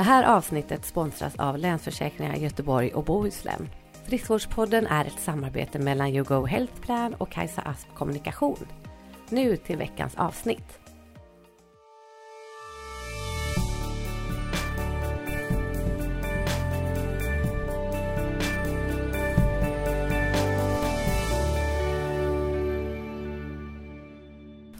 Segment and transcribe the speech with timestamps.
[0.00, 3.68] Det här avsnittet sponsras av Länsförsäkringar Göteborg och Bohuslän.
[4.06, 8.66] Friskvårdspodden är ett samarbete mellan YouGo Health Plan och Kajsa Asp Kommunikation.
[9.28, 10.78] Nu till veckans avsnitt.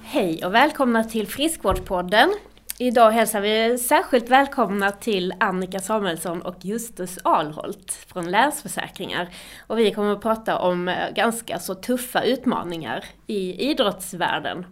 [0.02, 2.34] Hej och välkomna till Friskvårdspodden.
[2.82, 9.28] Idag hälsar vi särskilt välkomna till Annika Samuelsson och Justus Alholt från Länsförsäkringar.
[9.66, 14.66] Och vi kommer att prata om eh, ganska så tuffa utmaningar i idrottsvärlden.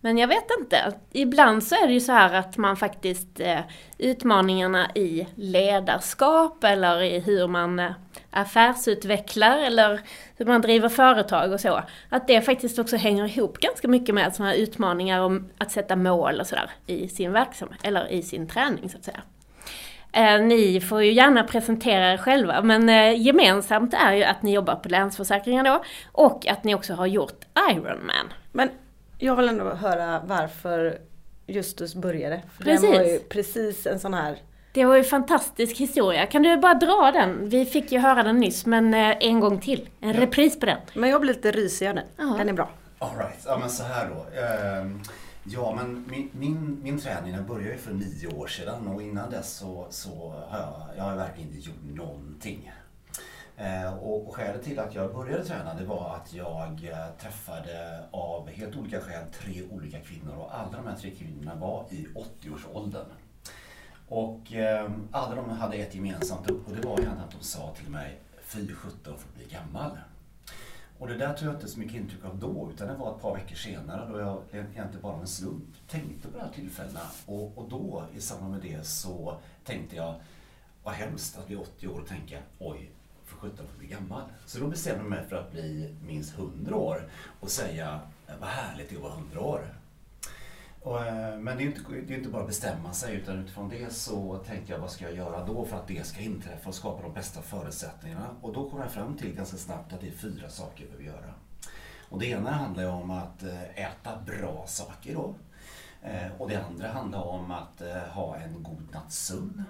[0.00, 3.60] Men jag vet inte, ibland så är det ju så här att man faktiskt, eh,
[3.98, 7.90] utmaningarna i ledarskap eller i hur man eh,
[8.30, 10.00] affärsutvecklar eller
[10.36, 14.34] hur man driver företag och så, att det faktiskt också hänger ihop ganska mycket med
[14.34, 18.48] sådana här utmaningar om att sätta mål och sådär i sin verksamhet, eller i sin
[18.48, 19.22] träning så att säga.
[20.12, 24.54] Eh, ni får ju gärna presentera er själva, men eh, gemensamt är ju att ni
[24.54, 28.32] jobbar på Länsförsäkringar då, och att ni också har gjort Ironman.
[28.52, 28.68] Men
[29.18, 30.98] jag vill ändå höra varför
[31.46, 32.42] Justus började.
[32.56, 32.82] För Precis.
[32.82, 34.38] Den var ju precis en sån här...
[34.72, 36.26] Det var ju en fantastisk historia.
[36.26, 37.48] Kan du bara dra den?
[37.48, 39.88] Vi fick ju höra den nyss, men eh, en gång till.
[40.00, 40.78] En repris på den.
[40.94, 42.04] Men jag blir lite risig av den.
[42.16, 42.34] Ja.
[42.38, 42.70] Den är bra.
[42.98, 43.42] All right.
[43.46, 44.40] ja men så här då.
[44.40, 45.00] Ehm,
[45.50, 49.30] Ja men min, min, min träning den började ju för nio år sedan och innan
[49.30, 52.72] dess så, så har jag, jag har verkligen inte gjort någonting.
[53.60, 58.04] Eh, och, och skälet till att jag började träna det var att jag eh, träffade
[58.10, 62.06] av helt olika skäl tre olika kvinnor och alla de här tre kvinnorna var i
[62.42, 63.06] 80-årsåldern.
[64.08, 67.90] Och eh, alla de hade ett gemensamt och det var egentligen att de sa till
[67.90, 69.90] mig Fy sjutton för att bli gammal.
[70.98, 73.22] Och det där tog jag inte så mycket intryck av då, utan det var ett
[73.22, 77.00] par veckor senare då jag egentligen bara av en slump tänkte på de här tillfällena.
[77.26, 80.14] Och, och då, i samband med det, så tänkte jag,
[80.82, 82.90] vad hemskt att bli 80 år och tänka, oj,
[83.40, 84.22] för sjutton för att bli gammal.
[84.46, 87.08] Så då bestämde jag mig för att bli minst 100 år
[87.40, 88.00] och säga,
[88.40, 89.74] vad härligt det är att vara 100 år.
[90.82, 93.38] Och, eh, men det är ju inte, det är inte bara att bestämma sig utan
[93.38, 96.68] utifrån det så tänkte jag vad ska jag göra då för att det ska inträffa
[96.68, 98.26] och skapa de bästa förutsättningarna.
[98.42, 101.18] Och då kom jag fram till ganska snabbt att det är fyra saker vi behöver
[101.18, 101.34] göra.
[102.08, 105.34] Och det ena handlar ju om att eh, äta bra saker då.
[106.02, 109.64] Eh, och det andra handlar om att ha en god natts sömn.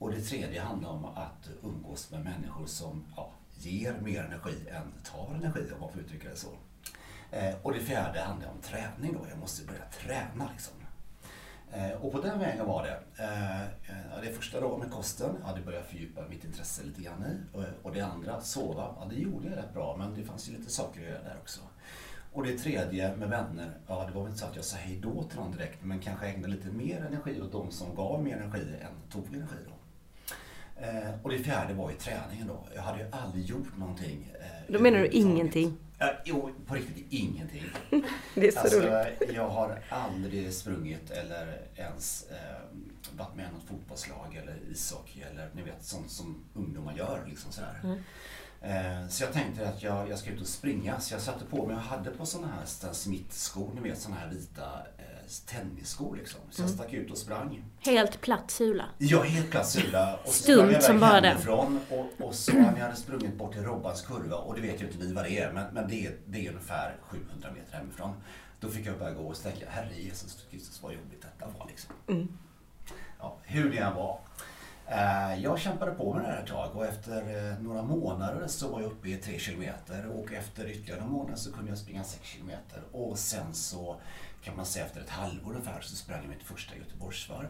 [0.00, 4.92] Och det tredje handlar om att umgås med människor som ja, ger mer energi än
[5.04, 6.48] tar energi om man får uttrycka det så.
[7.30, 9.28] Eh, och det fjärde handlar om träning då.
[9.30, 10.74] Jag måste börja träna liksom.
[11.72, 13.22] Eh, och på den vägen var det.
[13.24, 17.02] Eh, eh det första då med kosten, jag det började jag fördjupa mitt intresse lite
[17.02, 17.56] grann i.
[17.56, 20.58] Och, och det andra, sova, ja det gjorde jag rätt bra men det fanns ju
[20.58, 21.60] lite saker att göra där också.
[22.32, 25.00] Och det tredje med vänner, ja det var väl inte så att jag sa hej
[25.02, 28.36] då till någon direkt men kanske ägnade lite mer energi åt de som gav mer
[28.36, 29.79] energi än tog energi då.
[30.80, 32.66] Eh, och det fjärde var ju träningen då.
[32.74, 34.32] Jag hade ju aldrig gjort någonting.
[34.40, 35.76] Eh, Då menar du ingenting?
[35.98, 37.62] Eh, jo, på riktigt ingenting.
[38.34, 39.34] Det är så Alltså, roligt.
[39.34, 42.36] jag har aldrig sprungit eller ens eh,
[43.16, 47.24] varit med i något fotbollslag eller ishockey eller ni vet sånt som ungdomar gör.
[47.28, 47.80] Liksom sådär.
[47.84, 47.98] Mm.
[48.62, 51.66] Eh, så jag tänkte att jag, jag ska ut och springa så jag satte på
[51.66, 54.64] mig, jag hade på sådana här Stan Smith-skor, ni vet sådana här vita
[54.98, 55.04] eh,
[55.38, 56.40] tennisskor liksom.
[56.50, 56.70] Så Mm.
[56.72, 57.64] jag stack ut och sprang.
[57.80, 58.84] Helt platt sula.
[58.98, 62.76] Är helt platt sula och så Stumt jag som bara hemifrån och, och så när
[62.78, 65.38] jag hade sprungit bort till Robbans kurva och det vet ju inte ni vad det
[65.38, 68.12] är men, men det, är, det är ungefär 700 meter hemifrån.
[68.60, 71.52] Då fick jag börja gå och så tänkte jag, herre Jesus Kristus vad jobbigt detta
[71.58, 71.94] var liksom.
[72.08, 72.28] Mm.
[73.18, 74.18] Ja, hur det än var.
[74.86, 78.68] Eh, Jag kämpade på med det här ett tag och efter eh, några månader så
[78.68, 82.04] var jag uppe i 3 kilometer och efter ytterligare några månader så kunde jag springa
[82.04, 84.00] 6 kilometer och sen så
[84.42, 87.48] kan man säga efter ett halvår ungefär så sprang jag mitt första Göteborgsvarv.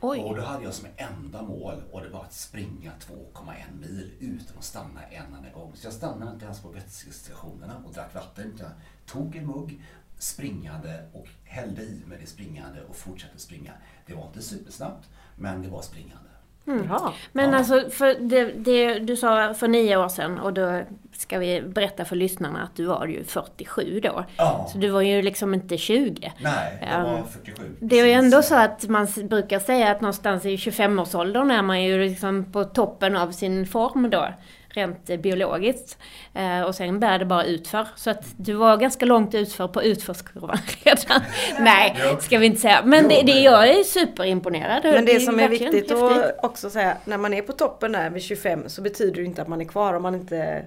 [0.00, 0.20] Oj.
[0.20, 4.58] Och då hade jag som enda mål och det var att springa 2,1 mil utan
[4.58, 5.72] att stanna en enda gång.
[5.74, 8.56] Så jag stannade inte ens på vätskestationerna och drack vatten.
[8.58, 8.70] Jag
[9.06, 9.82] tog en mugg,
[10.18, 13.72] springande och hällde i med det springande och fortsatte springa.
[14.06, 16.25] Det var inte supersnabbt, men det var springande.
[16.66, 17.12] Bra.
[17.32, 17.56] Men Ja.
[17.58, 20.82] alltså, för det, det, du sa för nio år sedan och då
[21.16, 24.24] ska vi berätta för lyssnarna att du var ju 47 då.
[24.36, 24.68] Ja.
[24.72, 26.32] Så du var ju liksom inte 20.
[26.40, 27.02] Nej, jag Ja.
[27.12, 27.62] var 47.
[27.80, 31.82] Det är ju ändå så att man brukar säga att någonstans i 25-årsåldern är man
[31.82, 34.28] ju liksom på toppen av sin form då.
[34.76, 35.98] Rent biologiskt.
[36.34, 37.88] Eh, och sen bär det bara utför.
[37.96, 41.20] Så att du var ganska långt utför på utförskurvan redan.
[41.60, 42.82] Nej, ska vi inte säga.
[42.84, 44.84] Men det, det, jag är superimponerad.
[44.84, 48.10] Men det är som är viktigt att också säga, när man är på toppen där
[48.10, 50.66] vid 25 så betyder det inte att man är kvar om man inte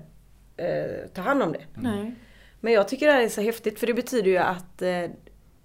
[0.58, 1.64] eh, tar hand om det.
[1.74, 2.16] Nej.
[2.60, 5.04] Men jag tycker det här är så häftigt för det betyder ju att eh,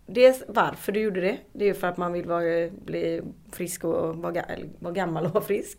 [0.07, 1.37] dels varför du gjorde det.
[1.53, 4.45] Det är ju för att man vill vara, bli frisk och vara,
[4.79, 5.79] vara gammal och vara frisk.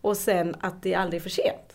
[0.00, 1.69] Och sen att det är aldrig är för sent.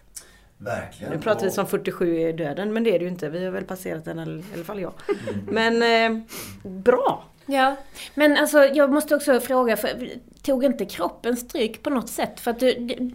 [0.58, 1.14] Verkligen.
[1.14, 3.30] Nu pratar vi som 47 är döden, men det är det ju inte.
[3.30, 4.94] Vi har väl passerat den, eller i alla fall jag.
[5.34, 5.46] Mm.
[5.80, 6.24] Men eh,
[6.70, 7.24] bra!
[7.46, 7.76] Ja,
[8.16, 10.10] men alltså jag måste också fråga, för,
[10.42, 12.40] tog inte kroppen stryk på något sätt?
[12.40, 12.70] För att du,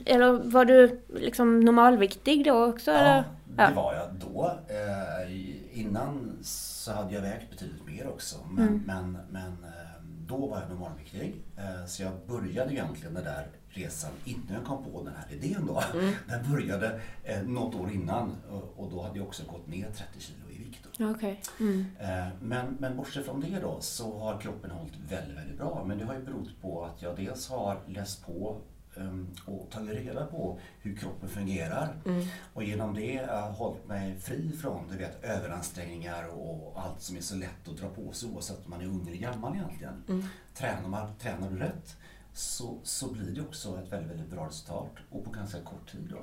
[0.07, 2.91] eller var du liksom normalviktig då också?
[2.91, 3.17] eller?
[3.17, 3.25] Ja,
[3.57, 3.83] det Ja.
[3.83, 4.53] var jag då.
[4.69, 8.37] Eh, innan så hade jag vägt betydligt mer också.
[8.51, 8.83] Men, Mm.
[8.87, 11.35] men, men eh, då var jag normalviktig.
[11.59, 15.67] Eh, så jag började egentligen den där resan innan jag kom på den här idén
[15.67, 15.83] då.
[15.95, 16.13] Mm.
[16.29, 18.37] Den började eh, något år innan
[18.77, 20.87] och, då hade jag också gått ner 30 kilo i vikt.
[21.01, 21.41] Okej.
[21.61, 21.85] Mm.
[21.99, 25.85] Eh, Men, men bortsett från det då så har kroppen hållit väldigt, väldigt bra.
[25.87, 28.61] Men det har ju berott på att jag dels har läst på
[28.97, 31.97] ehm, och tagit reda på hur kroppen fungerar.
[32.55, 37.17] Och genom det har jag hållit mig fri från du vet, överansträngningar och allt som
[37.17, 40.25] är så lätt att dra på sig oavsett om man är ung eller gammal egentligen.
[40.55, 41.97] Tränar, man, tränar du rätt
[42.41, 46.11] så, så blir det också ett väldigt, väldigt bra resultat och på ganska kort tid.
[46.11, 46.19] Då.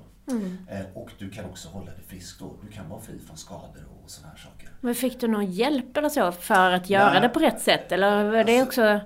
[0.74, 2.56] Eh, och du kan också hålla dig frisk då.
[2.62, 4.69] Du kan vara fri från skador och sådana här saker.
[4.81, 7.22] Men fick du någon hjälp eller så för att göra Nej.
[7.22, 7.92] det på rätt sätt?
[7.92, 9.00] Eller var det Alltså- också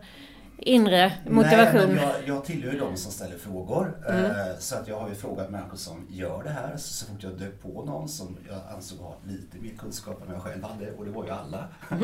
[0.62, 1.96] inre motivation?
[1.96, 3.98] Nej, jag, jag tillhör ju de som ställer frågor.
[4.10, 6.78] Eh, så att jag har ju frågat människor som gör det här.
[6.78, 10.34] Så, så fort jag dök på någon som jag ansåg ha lite mer kunskap än
[10.34, 11.68] jag själv hade, och det var ju alla.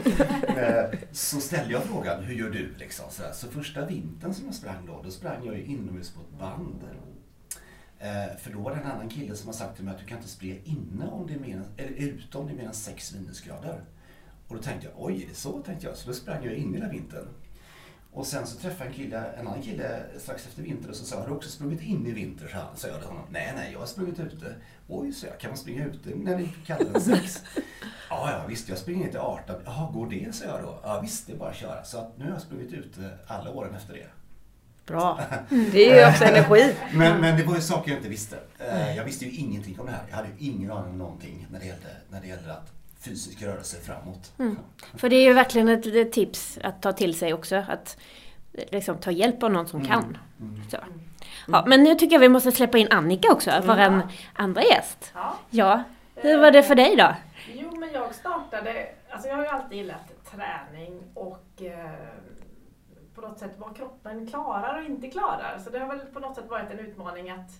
[0.57, 2.75] eh, så ställde jag frågan, hur gör du?
[2.77, 6.21] Liksom, så, så första vintern som jag sprang då, då sprang jag ju inomhus på
[6.21, 6.83] ett band.
[7.99, 10.05] Eh, för då var det en annan kille som har sagt till mig att du
[10.05, 12.73] kan inte springa inne om det är mer eller ute om det är mer än
[12.73, 13.81] 6 minusgrader.
[14.47, 15.61] Och då tänkte jag, oj är det så?
[15.61, 15.97] tänkte jag.
[15.97, 17.27] Så då sprang jag in hela vintern.
[18.17, 21.05] Och sen så träffade jag en, kille, en annan kille strax efter vinter och så
[21.05, 22.47] sa har du också sprungit in i vinter?
[22.47, 24.55] Så sa jag till honom, nej nej jag har sprungit ute.
[24.87, 27.43] Oj, så jag, kan man springa ute när det är kallare än sex?
[28.09, 29.55] ja, ja visst, jag springer inte 18.
[29.65, 30.35] Jaha, går det?
[30.35, 30.79] sa jag då.
[30.83, 31.83] Ja visst, det är bara att köra.
[31.83, 34.07] Så att nu har jag sprungit ute alla åren efter det.
[34.85, 35.21] Bra!
[35.49, 36.75] Det är ju också energi.
[36.93, 38.37] Men, men det var ju saker jag inte visste.
[38.59, 40.03] Eh, Jag visste ju ingenting om det här.
[40.09, 42.71] Jag hade ju ingen aning om någonting när det gällde, när det gällde att
[43.09, 44.33] fysiskt röra sig framåt.
[44.93, 47.55] För det är ju verkligen ett, ett tips att ta till sig också.
[47.55, 47.97] Att
[48.51, 50.17] liksom, ta hjälp av någon som kan.
[50.71, 50.77] Så.
[51.47, 54.01] Ja, men nu tycker jag vi måste släppa in Annika också, vår en
[54.33, 55.11] andra gäst.
[55.13, 55.35] Ja.
[55.49, 55.83] Ja,
[56.15, 57.15] hur var det för dig då?
[57.53, 61.91] Jo, men jag startade, alltså jag har ju alltid gillat träning och eh,
[63.15, 65.59] på något sätt vad kroppen klarar och inte klarar.
[65.63, 67.51] Så det har väl på något sätt varit en utmaning att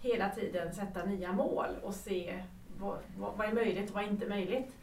[0.00, 2.42] hela tiden sätta nya mål och se
[2.78, 4.76] vad, vad, vad är möjligt och vad är inte möjligt.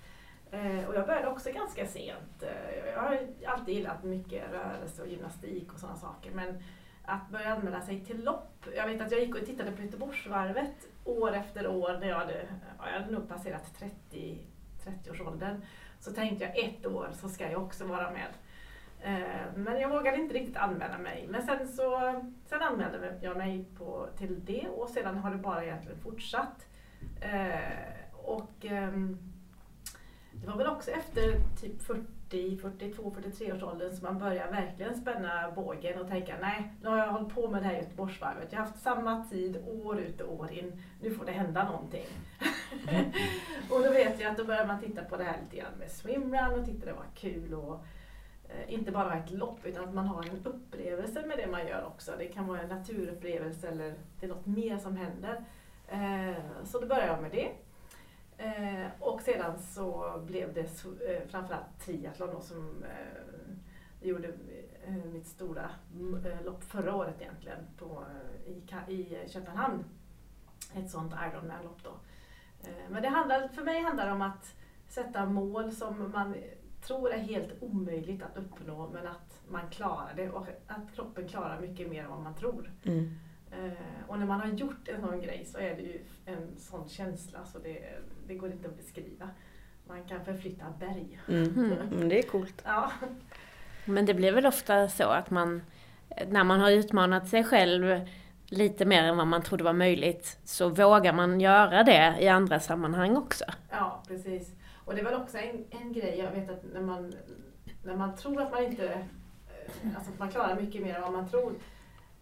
[0.55, 2.43] Eh, och jag började också ganska sent.
[2.43, 6.31] Eh, jag har alltid gillat mycket rörelse och gymnastik och sådana saker.
[6.31, 6.63] Men
[7.05, 8.65] att börja anmäla sig till lopp.
[8.75, 12.47] Jag vet att jag gick och tittade på Göteborgsvarvet år efter år när jag hade,
[12.77, 14.37] ja, jag hade nog passerat 30,
[14.83, 15.61] 30-årsåldern.
[15.99, 18.29] Så tänkte jag ett år så ska jag också vara med.
[19.01, 21.27] Eh, men jag vågade inte riktigt anmäla mig.
[21.29, 25.63] Men sen så sen anmälde jag mig på, till det och sedan har det bara
[25.63, 26.67] egentligen fortsatt.
[28.13, 29.34] Och ehm,
[30.45, 34.95] det var väl också efter typ 40, 42, 43 års åldern som man börjar verkligen
[34.95, 38.51] spänna bågen och tänka nej, nu har jag hållit på med det här Göteborgsvarvet.
[38.51, 40.83] Jag har haft samma tid år ut och år in.
[41.01, 42.05] Nu får det hända någonting.
[43.71, 45.91] och då vet jag att då börjar man titta på det här lite grann med
[45.91, 47.85] swimrun och tyckte det var kul och
[48.49, 51.85] eh, inte bara ett lopp utan att man har en upplevelse med det man gör
[51.85, 52.11] också.
[52.17, 55.45] Det kan vara en naturupplevelse eller det är något mer som händer.
[55.87, 57.51] Eh, så då började jag med det.
[58.37, 63.23] Eh, och sedan så blev det så, eh, framförallt triathlon då som eh,
[63.99, 64.27] jag gjorde
[64.87, 65.69] eh, mitt stora
[66.25, 68.03] eh, lopp förra året egentligen på,
[68.45, 69.83] eh, i, i Köpenhamn.
[70.73, 71.93] Ett sånt Ironman-lopp då.
[72.69, 74.55] Eh, men det handlar, för mig handlar det om att
[74.87, 76.35] sätta mål som man
[76.81, 81.61] tror är helt omöjligt att uppnå men att man klarar det och att kroppen klarar
[81.61, 82.71] mycket mer än vad man tror.
[82.83, 83.15] Mm.
[83.63, 83.71] Eh,
[84.07, 87.45] och när man har gjort en sån grej så är det ju en sån känsla
[87.45, 87.77] så det,
[88.27, 89.29] det går inte att beskriva.
[89.87, 91.19] Man kan förflytta berg.
[91.27, 91.73] Mm.
[91.91, 92.61] Mm, det är coolt.
[92.65, 92.91] Ja,
[93.85, 95.61] Men det blir väl ofta så att man,
[96.27, 98.07] när man har utmanat sig själv
[98.47, 102.59] lite mer än vad man trodde var möjligt, så vågar man göra det i andra
[102.59, 103.45] sammanhang också.
[103.71, 104.51] ja precis.
[104.85, 107.13] Och det är väl också en, en grej, jag vet att när man,
[107.83, 111.11] när man tror att man inte, eh, alltså att man klarar mycket mer än vad
[111.13, 111.53] man tror.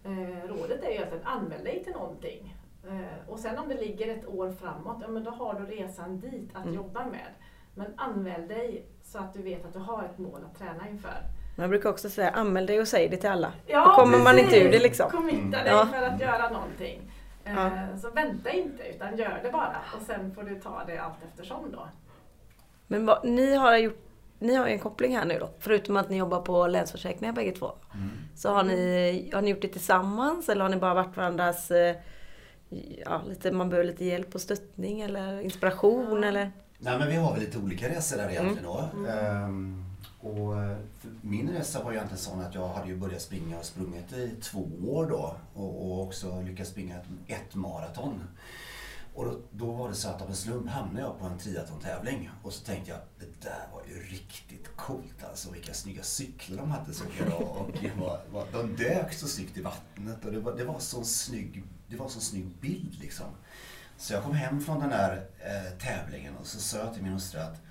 [0.06, 2.56] Eh, rådet är ju att anmäl dig till någonting.
[2.88, 6.20] Eh, och sen om det ligger ett år framåt, ja men då har du resan
[6.20, 6.76] dit att Mm.
[6.76, 7.28] jobba med.
[7.76, 11.14] Men anmäl dig så att du vet att du har ett mål att träna inför.
[11.58, 13.54] Man brukar också säga anmäl dig och säg det till alla.
[13.68, 14.44] Ja, Då kommer man precis.
[14.44, 15.10] inte ur det liksom.
[15.10, 15.86] Committa dig Ja.
[15.94, 17.12] för att göra någonting.
[17.46, 17.98] Eh, Ja.
[18.02, 21.72] Så vänta inte utan gör det bara och sen får du ta det allt eftersom
[21.72, 21.88] då.
[22.88, 24.00] Men vad, ni har gjort
[24.44, 25.50] ni har ju en koppling här nu då.
[25.60, 27.72] Förutom att ni jobbar på Länsförsäkringar bägge två.
[27.94, 28.10] Mm.
[28.36, 31.72] Så har ni, har ni gjort det tillsammans eller har ni bara varit varandras...
[31.72, 31.96] eh,
[33.06, 36.52] Ja, lite, man behöver lite hjälp och stöttning eller inspiration eller?
[36.78, 38.90] Nej men vi har väl lite olika resor där egentligen då.
[38.94, 39.06] Mm.
[39.18, 39.86] Ehm,
[40.22, 40.54] och
[41.02, 44.14] för min resa var ju egentligen sån att jag hade ju börjat springa och sprungit
[44.14, 45.36] i två år då.
[45.54, 48.24] Och, och också lyckats springa ett, ett maraton.
[49.16, 52.30] Och då, då var det så att av en slump hamnade jag på en triathlon-tävling.
[52.44, 55.52] Och så tänkte jag, det där var ju riktigt coolt alltså.
[55.52, 57.42] Vilka snygga cyklar de hade såg jag.
[57.42, 60.26] Och var, var, de dök så snyggt i vattnet.
[60.26, 63.26] Och det var, det var så snygg, det var så snygg bild liksom.
[63.98, 67.14] Så jag kom hem från den där eh, tävlingen och så sa jag till min
[67.14, 67.62] hustru att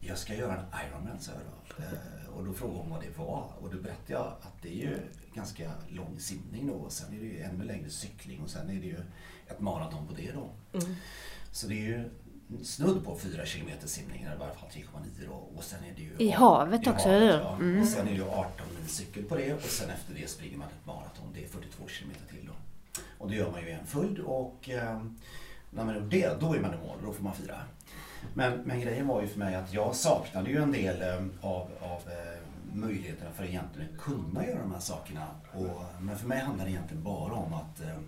[0.00, 1.82] jag ska göra en Ironman, sa jag då.
[1.82, 3.52] Eh, och då frågade hon vad det var.
[3.60, 4.98] Och då berättade jag att det är ju
[5.34, 6.74] ganska lång simning då.
[6.74, 9.00] Och sen är det ju ännu längre cykling och sen är det ju
[9.48, 10.50] ett maraton på det då.
[11.52, 12.10] Så det är ju
[12.62, 15.34] snudd på 4 kilometer simning, eller i varje fall 3,9 då.
[15.56, 16.14] Och sen är det ju...
[16.18, 17.54] I havet också, havet, ja.
[17.54, 17.82] Mm.
[17.82, 20.58] Och sen är det ju 18 mil cykel på det och sen efter det springer
[20.58, 21.32] man ett maraton.
[21.34, 22.52] Det är 42 kilometer till då.
[23.18, 25.02] Och det gör man ju i en följd och eh,
[25.70, 26.98] när man gjort det, då är man i mål.
[27.04, 27.56] Då får man fira.
[28.34, 31.70] Men, men grejen var ju för mig att jag saknade ju en del eh, av,
[31.80, 35.26] av eh, möjligheterna för att egentligen kunna göra de här sakerna.
[35.52, 37.98] Och, men för mig handlar det egentligen bara om att eh,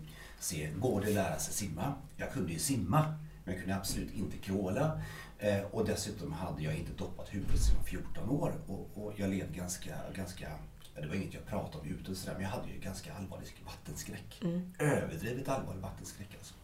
[0.40, 1.94] se, går det att lära sig simma?
[2.16, 3.14] Jag kunde ju simma,
[3.44, 5.00] men jag kunde absolut inte kråla.
[5.38, 8.52] Eh, och dessutom hade jag inte doppat huvudet sedan 14 år.
[8.66, 10.46] Och, och jag led ganska, ganska
[10.94, 13.48] ja, det var inget jag pratade om utåt sådär, men jag hade ju ganska allvarlig
[13.64, 14.42] vattenskräck.
[14.78, 16.54] Överdrivet allvarlig vattenskräck alltså.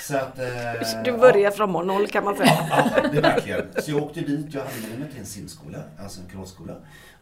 [0.00, 2.66] Så att, eh, Du börjar från noll kan man säga.
[2.70, 3.66] Ja, det är verkligen.
[3.82, 6.76] Så jag åkte dit, jag hade med mig till en simskola, alltså en crawlskola.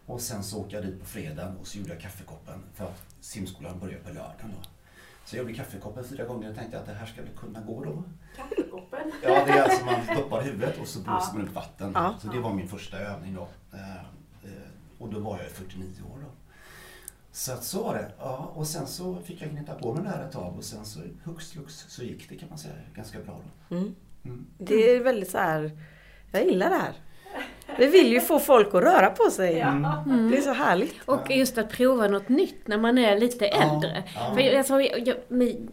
[0.06, 3.02] Och sen så åkte jag dit på fredagen och så gjorde jag kaffekoppen för att
[3.20, 4.68] simskolan började på lördagen då.
[5.26, 7.84] Så jag gjorde kaffekoppen fyra gånger och tänkte att det här ska väl kunna gå
[7.84, 8.02] då.
[8.36, 9.12] Kaffekoppen.
[9.22, 11.32] Ja, det är alltså man doppar huvudet och så blåser Ja.
[11.34, 11.92] man ut vatten.
[11.94, 12.14] Ja.
[12.22, 13.48] Så det var min första övning då.
[13.72, 14.50] Eh, eh,
[14.98, 16.28] Och då var jag 49 år då.
[17.32, 18.12] Så att så var det.
[18.18, 20.84] Ja, och sen så fick jag gneta på mig det här ett tag och sen
[20.84, 23.76] så hux flux så gick det kan man säga ganska bra då.
[23.76, 23.94] Mm.
[24.24, 24.46] Mm.
[24.58, 25.70] Det är väldigt så här.
[26.30, 26.94] jag gillar det här.
[27.78, 29.58] Vi vill ju få folk att röra på sig.
[29.58, 30.04] Ja.
[30.30, 30.94] Det är så härligt.
[31.04, 34.02] Och just att prova något nytt när man är lite äldre.
[34.14, 34.34] ja.
[34.34, 35.16] För jag, alltså, jag, jag,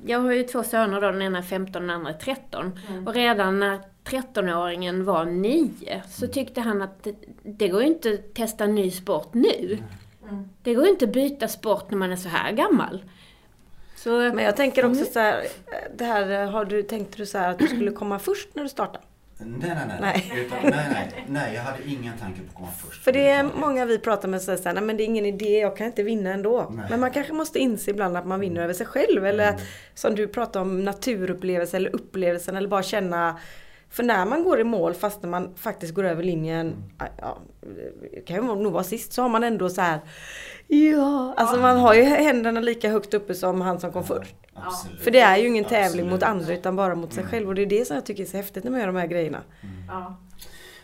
[0.05, 2.79] jag har ju två söner då, den ena är 15 och den andra är 13.
[2.89, 3.07] Mm.
[3.07, 8.13] Och redan när 13-åringen var 9 så tyckte han att det, det går ju inte
[8.13, 9.77] att testa ny sport nu.
[10.29, 10.49] Mm.
[10.63, 13.03] Det går ju inte att byta sport när man är så här gammal.
[13.95, 15.43] Så, Men jag tänker också så här,
[15.97, 18.69] det här, har du, tänkte du så här att du skulle komma först när du
[18.69, 19.03] startade?
[19.37, 19.97] Nej, nej, nej.
[20.01, 20.45] Nej.
[20.45, 23.03] Utan, nej, nej, nej, jag hade ingen tanke på att komma först.
[23.03, 25.77] För det är många vi pratar med som säger men det är ingen idé, jag
[25.77, 26.71] kan inte vinna ändå.
[26.75, 26.85] Nej.
[26.89, 29.25] Men man kanske måste inse ibland att man vinner över sig själv.
[29.25, 29.55] Eller Mm.
[29.55, 29.61] att,
[29.93, 33.39] som du pratar om naturupplevelse eller upplevelsen eller bara känna
[33.89, 36.75] för när man går i mål fast när man faktiskt går över linjen,
[37.17, 37.37] ja,
[38.11, 39.99] det kan ju nog vara sist, så har man ändå så här
[40.73, 44.35] Ja, alltså man har ju händerna lika högt uppe som han som kom först.
[44.53, 45.01] Absolut.
[45.01, 46.11] För det är ju ingen tävling Absolut.
[46.11, 47.31] mot andra utan bara mot sig Mm.
[47.31, 47.47] själv.
[47.47, 49.07] Och det är det som jag tycker är så häftigt när man gör de här
[49.07, 49.41] grejerna.
[49.87, 50.17] Ja.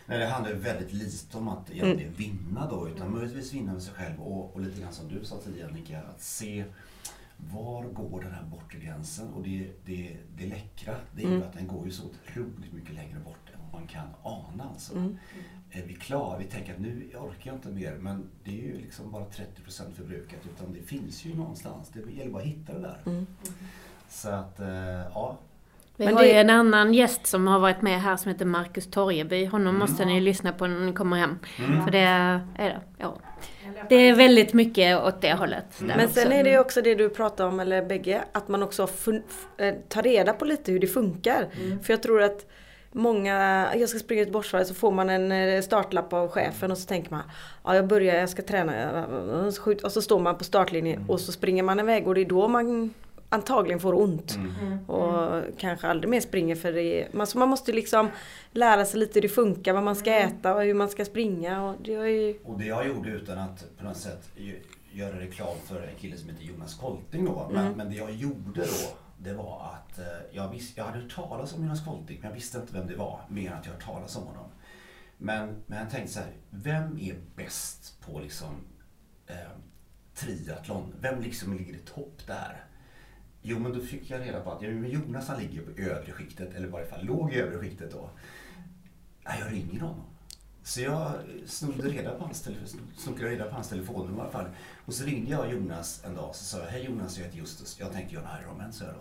[0.06, 3.82] Nej, det handlar ju väldigt lite om att egentligen vinna då, utan möjligtvis vinna med
[3.82, 6.64] sig själv och, och lite grann som du sa tidigare Nika, att se
[7.52, 9.28] var går den här bortre gränsen?
[9.34, 11.48] Och det, det, det läckra, det är ju Mm.
[11.48, 14.64] att den går ju så otroligt mycket längre bort än vad man kan ana.
[14.72, 14.92] Alltså.
[14.96, 15.18] Mm.
[15.72, 16.38] Är vi klara?
[16.38, 19.94] Vi tänker att nu orkar jag inte mer, men det är ju liksom bara 30%
[19.96, 21.88] förbrukat, utan det finns ju någonstans.
[21.92, 22.98] Det gäller bara att hitta det där.
[23.06, 23.26] Mm.
[24.08, 24.68] Så att, eh,
[25.14, 25.36] ja.
[25.96, 28.44] vi Men har det- ju en annan gäst som har varit med här som heter
[28.44, 29.44] Marcus Torjeby.
[29.46, 29.78] Honom Mm.
[29.78, 31.38] måste ni lyssna på när ni kommer hem.
[31.58, 31.84] Mm.
[31.84, 33.18] För det är, det, ja.
[33.88, 35.64] Det är väldigt mycket åt det hållet.
[35.78, 38.62] där Men sen är det ju också det du pratar om, eller bägge, att man
[38.62, 38.88] också
[39.58, 41.48] eh, tar reda på lite hur det funkar.
[41.82, 42.46] För jag tror att
[42.92, 46.86] många, jag ska springa Göteborgsvarvet så får man en eh, startlapp av chefen och så
[46.86, 47.22] tänker man
[47.64, 49.04] Ja jag börjar, jag ska träna
[49.84, 52.48] och så står man på startlinjen och så springer man iväg och det är då
[52.48, 52.94] man
[53.32, 54.36] antagligen får ont.
[54.36, 54.84] Mm.
[54.90, 58.08] Och kanske aldrig mer springer för det är, man, så man måste liksom
[58.52, 61.64] lära sig lite hur det funkar, vad man ska äta och hur man ska springa.
[61.64, 65.20] Och det är ju, Och det jag gjorde utan att på något sätt gö- göra
[65.20, 67.50] reklam för en kille som heter Jonas Kolting då.
[67.52, 71.14] Men, men det jag gjorde då, det var att eh, jag, visst, jag hade hört
[71.14, 73.72] talas om Jonas Kolting, men jag visste inte vem det var, mer än att jag
[73.72, 74.50] hört talas om honom.
[75.18, 78.54] Men, men jag tänkte så här, vem är bäst på liksom
[79.26, 79.50] eh,
[80.14, 80.94] triathlon?
[81.00, 82.64] Vem liksom ligger i topp där?
[83.42, 86.68] Jo, men då fick jag reda på att Jonas han ligger på övre skiktet, eller
[86.68, 88.10] i varje fall låg i övre skiktet då.
[89.24, 90.09] Nej, jag ringer honom.
[90.70, 91.12] Så jag
[91.46, 92.80] snodde reda på hans, telefon,
[93.18, 94.46] reda på hans telefonnummer i alla fall.
[94.86, 97.76] Och så ringde jag Jonas en dag och sa hej Jonas, jag heter Justus.
[97.80, 99.00] Jag tänkte göra en Ironman, så jag då.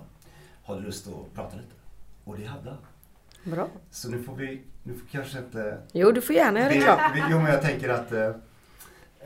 [0.64, 1.74] Har du lust att prata lite?
[2.24, 2.80] Och det hade han.
[3.44, 3.68] Bra.
[3.92, 5.82] Så nu får vi, nu får kanske inte...
[5.94, 7.00] Jo, du får gärna göra Vi- reklam.
[7.32, 8.32] Jo, men jag tänker att eh,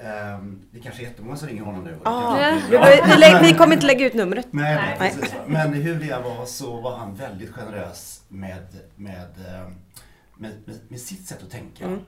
[0.01, 1.91] ehm, det kanske är jättemånga som ringer honom nu.
[1.91, 2.57] det Ah,
[3.41, 4.47] vi, vi, kommer inte lägga ut numret.
[4.51, 4.97] Nej, Nej.
[4.99, 5.15] nej.
[5.19, 5.35] Precis.
[5.47, 9.69] Men hur det var så var han väldigt generös med, med, eh,
[10.37, 11.85] med, med, med sitt sätt att tänka.
[11.85, 11.99] Mm.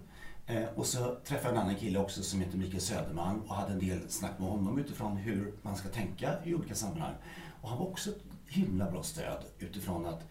[0.47, 3.73] Eh, och så träffade jag en annan kille också som heter Mikael Söderman och hade
[3.73, 7.13] en del snack med honom utifrån hur man ska tänka i olika sammanhang.
[7.61, 10.23] Och han var också ett himla bra stöd utifrån att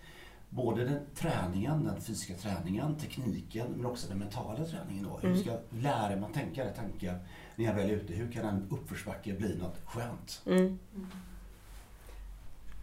[0.48, 5.04] både den träningen, den fysiska träningen, tekniken men också den mentala träningen.
[5.04, 5.28] Då.
[5.28, 7.18] Hur ska lära man tänka rätt tankar
[7.56, 8.12] när jag väl är ute?
[8.12, 10.42] Hur kan en uppförsbacke bli något skönt?
[10.46, 10.78] Mm.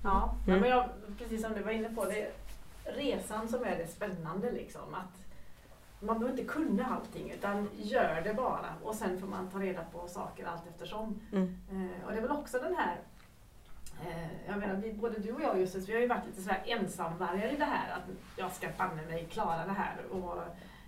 [0.04, 0.60] Ja, Mm.
[0.60, 2.32] men jag, precis som du var inne på, det är
[2.96, 4.94] resan som är det spännande liksom.
[4.94, 5.21] Att
[6.01, 9.84] man behöver inte kunna allting utan gör det bara och sen får man ta reda
[9.84, 11.22] på saker allt eftersom.
[11.31, 11.58] Mm.
[11.72, 13.00] Eh, och det är väl också den här
[14.05, 16.63] eh, jag menar, vi, både du och jag Justus, vi har ju varit lite sådär
[16.65, 17.98] ensamvargar i det här.
[17.98, 20.05] Att jag ska banne mig klara det här.
[20.12, 20.38] Och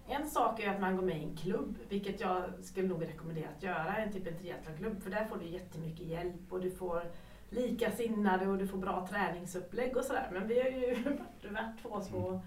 [0.08, 3.50] en sak är att man går med i en klubb, vilket jag skulle nog rekommendera
[3.58, 5.04] att göra, en typ en triathlonklubb.
[5.04, 7.04] För där får du jättemycket hjälp och du får
[7.50, 10.30] likasinnade och du får bra träningsupplägg och sådär.
[10.34, 10.96] Men vi har ju
[11.50, 12.42] varit två små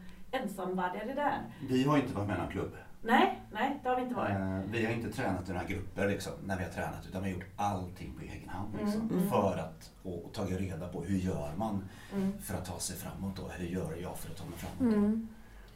[1.14, 1.42] det här.
[1.68, 2.72] Vi har inte varit med i någon klubb.
[3.02, 4.30] Nej, nej, det har vi inte varit.
[4.30, 7.30] Eh, vi har inte tränat i några grupper liksom, när vi har tränat utan vi
[7.30, 8.74] har gjort allting på egen hand.
[8.80, 9.30] Liksom, Mm, mm.
[9.30, 12.38] För att och, och tagit reda på hur gör man Mm.
[12.38, 13.42] för att ta sig framåt då?
[13.58, 14.94] Hur gör jag för att ta mig framåt?
[14.94, 15.28] Mm.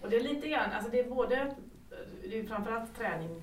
[0.03, 1.55] Och det är lite grann, alltså det är både,
[2.31, 3.43] det är framförallt träning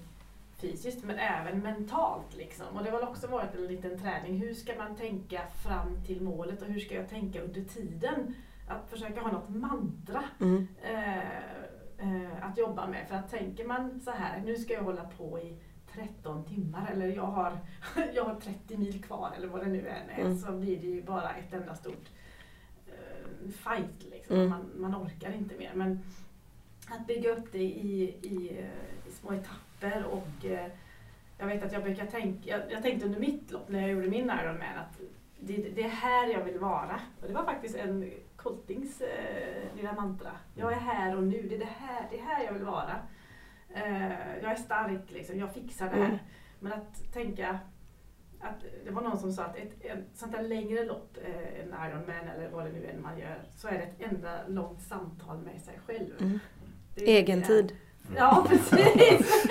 [0.57, 2.65] fysiskt men även mentalt liksom.
[2.77, 4.37] Och det har väl också varit en liten träning.
[4.41, 8.33] Hur ska man tänka fram till målet och hur ska jag tänka under tiden?
[8.67, 10.67] Att försöka ha något mantra Mm.
[10.83, 11.37] eh,
[11.97, 13.07] eh, att jobba med.
[13.07, 15.57] För att tänker man så här, nu ska jag hålla på i
[15.93, 17.57] 13 timmar eller jag har,
[18.13, 20.19] jag har 30 mil kvar eller vad det nu än är.
[20.21, 20.37] Mm.
[20.37, 22.09] Så blir det ju bara ett enda stort
[22.87, 24.35] eh, fight liksom.
[24.35, 24.49] Mm.
[24.49, 25.71] Man, man orkar inte mer.
[25.75, 25.99] Men
[26.89, 28.65] att bygga upp det i, i,
[29.07, 30.45] i små etapper och
[31.37, 34.07] jag vet att jag brukar tänka, jag, jag tänkte under mitt lopp när jag gjorde
[34.09, 34.99] min Ironman att
[35.39, 36.99] det, det är här jag vill vara.
[37.21, 38.11] Och det var faktiskt en
[38.47, 40.31] Coltings eh, lilla mantra.
[40.55, 42.95] Jag är här och nu, det är det här, det är här jag vill vara.
[43.75, 46.05] Eh, jag är stark liksom, jag fixar det här.
[46.05, 46.17] Mm.
[46.59, 47.59] Men att tänka
[48.39, 51.67] att det var någon som sa att ett, ett sånt där längre lopp, eh, en
[51.89, 55.37] Ironman eller vad det nu än man gör, så är det ett enda långt samtal
[55.37, 56.09] med sig själv.
[56.19, 56.39] Mm.
[56.95, 57.75] Det är- Egen tid.
[58.15, 59.47] Ja, precis.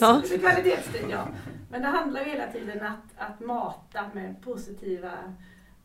[0.00, 0.22] Ja.
[0.32, 1.28] Är Kvalitetstid, ja.
[1.70, 5.12] Men det handlar ju hela tiden att, att mata med positiva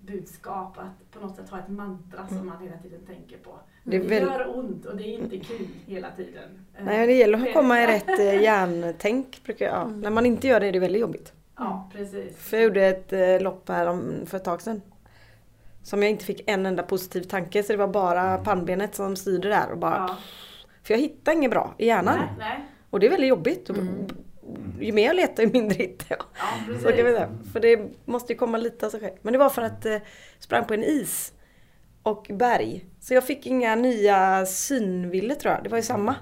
[0.08, 3.60] budskap, att på något sätt ha ett mantra som man hela tiden tänker på.
[3.84, 6.66] Det Det, väl- gör ont och det är inte kul hela tiden.
[6.78, 9.42] Eh, Nej, det gäller att komma i rätt eh, hjärntänk.
[9.44, 9.76] Brukar jag.
[9.76, 9.88] Ja.
[9.88, 11.34] När man inte gör det är det väldigt jobbigt.
[11.58, 12.38] Ja, precis.
[12.38, 14.82] För jag gjorde ett eh, lopp här om, för ett tag sedan.
[15.84, 19.50] Som jag inte fick en enda positiv tanke så det var bara pannbenet som styrde
[19.50, 19.72] där.
[19.72, 20.16] Och bara, Ja.
[20.84, 22.18] För jag hittade inget bra i hjärnan.
[22.20, 22.66] Nej, nej.
[22.90, 23.70] Och det är väldigt jobbigt.
[23.70, 24.08] Mm.
[24.80, 26.20] Ju mer jag letar ju mindre hittar jag.
[26.38, 26.84] Ja, precis.
[26.84, 27.30] Så kan vi säga.
[27.54, 29.14] För det måste ju komma lite av sig själv.
[29.22, 29.98] Men det var för att eh,
[30.40, 31.34] sprang på en is.
[32.04, 32.86] Och berg.
[33.00, 35.64] Så jag fick inga nya synvillor tror jag.
[35.64, 36.16] Det var ju samma.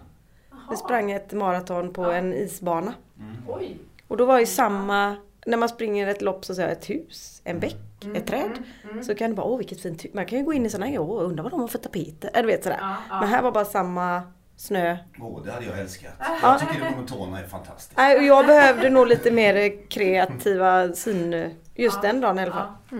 [0.51, 0.59] Jaha.
[0.69, 2.13] Vi sprang ett maraton på Ja.
[2.13, 2.93] en isbana.
[3.19, 3.35] Mm.
[3.47, 3.77] Oj.
[4.07, 7.41] Och då var ju samma, när man springer ett lopp så säger jag ett hus,
[7.43, 8.41] en bäck, Mm, ett träd.
[8.45, 9.03] mm, mm.
[9.03, 10.13] Så kan det bara, åh vilket fint hus.
[10.13, 12.29] Man kan ju gå in i sådana här, åh undrar vad de har för tapeter.
[12.33, 12.77] Eller du vet sådär.
[12.81, 13.19] Ja, ja.
[13.19, 14.21] Men här var bara samma
[14.57, 14.97] snö.
[15.19, 16.13] Åh, det hade jag älskat.
[16.19, 16.37] Ja.
[16.41, 17.97] Jag tycker det monotona är fantastiskt.
[17.97, 21.33] Nej, och jag behövde nog lite mer kreativa syn
[21.75, 22.11] just Ja.
[22.11, 22.67] den dagen i alla fall.
[22.91, 22.97] Ja.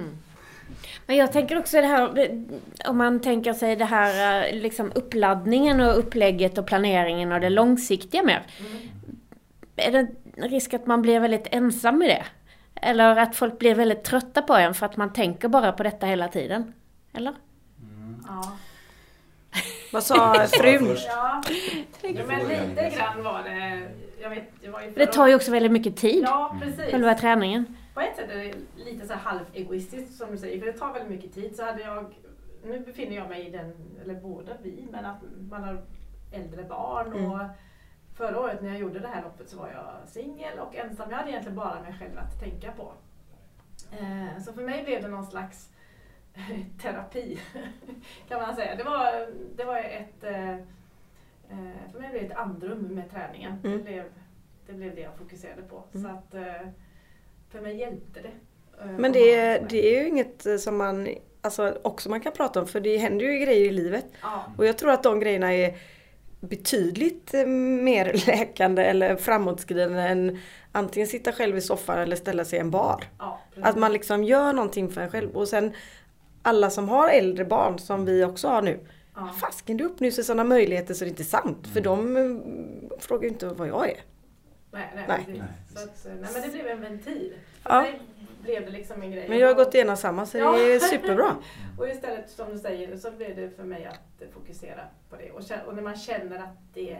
[1.07, 2.29] Men jag tänker också det här,
[2.85, 7.49] om man tänker sig det här eh, liksom uppladdningen och upplägget och planeringen och det
[7.49, 8.43] långsiktiga mer.
[9.75, 10.07] Är det
[10.47, 12.23] risk att man blir väldigt ensam i det?
[12.81, 16.05] Eller att folk blir väldigt trötta på en för att man tänker bara på detta
[16.05, 16.73] hela tiden?
[17.13, 17.33] Eller?
[18.27, 18.51] Ja.
[19.95, 20.95] Vad sa frun?
[21.07, 21.41] Ja,
[22.01, 22.95] Det ja får men jag lite gärna.
[22.95, 23.87] grann var det.
[24.21, 26.91] Jag vet, det var ju Det tar ju också väldigt mycket tid, Ja, precis.
[26.91, 27.77] själva träningen.
[27.93, 28.53] På ett sätt är det
[28.85, 31.55] lite så här halvegoistiskt som du säger, för det tar väldigt mycket tid.
[31.55, 32.13] Så hade jag,
[32.65, 35.17] nu befinner jag mig i den, eller båda vi, men att
[35.49, 35.81] man har
[36.31, 37.31] äldre barn Mm.
[37.31, 37.39] och
[38.17, 41.09] förra året när jag gjorde det här loppet så var jag singel och ensam.
[41.09, 42.91] Jag hade egentligen bara mig själv att tänka på.
[43.99, 45.69] Eh, så för mig blev det någon slags
[46.81, 47.39] terapi
[48.27, 48.75] kan man säga.
[48.75, 53.59] Det var, det var ett, eh, eh, för mig blev det ett andrum med träningen.
[53.63, 53.77] Mm.
[53.77, 54.03] Det, blev,
[54.67, 55.83] det blev det jag fokuserade på.
[55.93, 56.03] Mm.
[56.03, 56.67] Så att eh,
[57.49, 58.31] för mig hjälpte det.
[58.97, 61.07] Men det, det är ju inget som man
[61.41, 64.05] alltså, också man kan prata om för det händer ju grejer i livet.
[64.21, 65.77] Ja, Och jag tror att de grejerna är
[66.39, 67.33] betydligt
[67.83, 70.39] mer läkande eller framåtskridande än
[70.71, 73.03] antingen sitta själv i soffan eller ställa sig i en bar.
[73.19, 73.41] ja.
[73.61, 75.29] Att man liksom gör någonting för en själv.
[75.31, 75.73] Och sen
[76.45, 78.79] alla som har äldre barn som vi också har nu.
[79.15, 79.29] Ja.
[79.41, 81.67] Fasken, du öppnar ju sådana möjligheter så det är inte sant.
[81.67, 83.97] För de mm, frågar ju inte vad jag är.
[84.71, 85.43] Nej, nej, Nej.
[85.75, 87.33] Så att, nej, men det blev en ventil.
[87.63, 87.85] För Ja.
[88.41, 89.29] blev det liksom en grej.
[89.29, 90.79] Men jag har gått igenom samma så det är Ja.
[90.79, 91.35] superbra.
[91.79, 95.31] Och istället som du säger så blev det för mig att fokusera på det.
[95.31, 96.91] Och, och när man känner att det,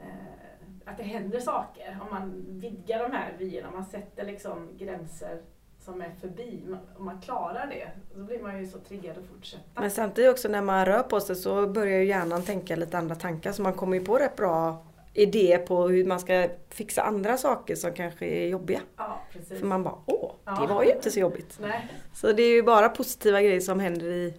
[0.00, 5.40] eh, att det händer saker, om man vidgar de här vyerna, man sätter liksom gränser
[5.86, 6.62] som är förbi,
[6.98, 9.80] om man klarar det, då blir man ju så triggad att fortsätta.
[9.80, 13.14] Men samtidigt också när man rör på sig så börjar ju hjärnan tänka lite andra
[13.14, 17.36] tankar så man kommer ju på rätt bra idéer på hur man ska fixa andra
[17.36, 18.80] saker som kanske är jobbiga.
[18.96, 19.58] Ja, precis.
[19.60, 20.66] För man bara åh, det Ja.
[20.66, 21.58] var ju inte så jobbigt.
[21.60, 21.88] Nej.
[22.14, 24.34] Så det är ju bara positiva grejer som händer i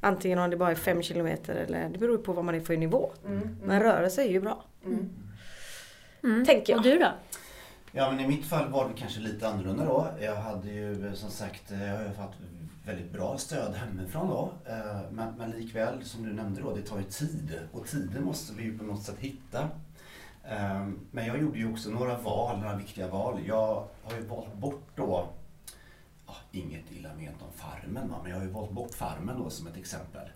[0.00, 2.76] antingen om det bara är fem kilometer eller det beror på vad man är för
[2.76, 3.10] nivå.
[3.26, 4.64] Mm, mm, Men rörelse är ju bra.
[4.84, 5.08] mm.
[6.24, 6.46] Mm.
[6.46, 6.78] Tänker jag.
[6.78, 7.08] Och du då?
[7.92, 10.08] Ja men i mitt fall var det kanske lite annorlunda då.
[10.20, 12.34] Jag hade ju eh, som sagt, eh, jag har ju fått
[12.84, 14.52] väldigt bra stöd hemifrån då.
[14.66, 17.58] Eh, men, men likväl som du nämnde då, det tar ju tid.
[17.72, 19.68] Och tiden måste vi ju på något sätt hitta.
[21.10, 23.40] Men jag gjorde ju också några val, några viktiga val.
[23.46, 25.28] Jag har ju valt bort då,
[26.52, 29.76] inget illa ment om Farmen men jag har ju valt bort Farmen då som ett
[29.76, 30.28] exempel.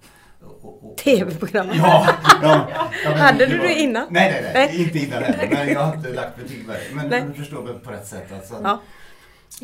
[0.47, 1.77] Och- och- och- TV-programmet.
[1.77, 2.09] Ja,
[2.43, 2.69] ja,
[3.05, 4.07] ja, Hade det du var- det innan?
[4.11, 4.83] Nej, nej, nej, Nej.
[4.83, 5.49] Inte innan heller.
[5.57, 6.81] Men jag har inte lagt betyg på det.
[6.95, 7.25] Men Nej.
[7.29, 8.33] du förstår väl på rätt sätt.
[8.33, 8.81] Alltså, Ja.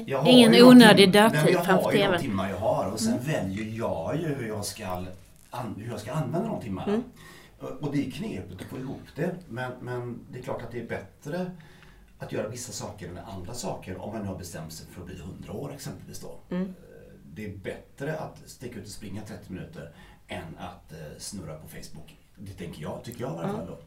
[0.07, 2.21] jag har Ingen onödig dödtid framför Jag har ju de TV:n.
[2.21, 4.87] timmar jag har och sen väljer jag ju hur jag ska,
[5.51, 7.03] an, hur jag ska använda de timmarna.
[7.61, 9.31] Och- Och det är knepigt att få ihop det.
[9.49, 11.51] Men, men det är klart att det är bättre
[12.19, 15.07] att göra vissa saker än andra saker om man nu har bestämt sig för att
[15.07, 16.39] bli 100 år exempelvis då.
[16.57, 16.75] Mm.
[17.35, 19.91] Det är bättre att sticka ut och springa 30 minuter
[20.31, 22.17] än att eh, snurra på Facebook.
[22.37, 23.79] Det tänker jag, tycker jag i alla fall då.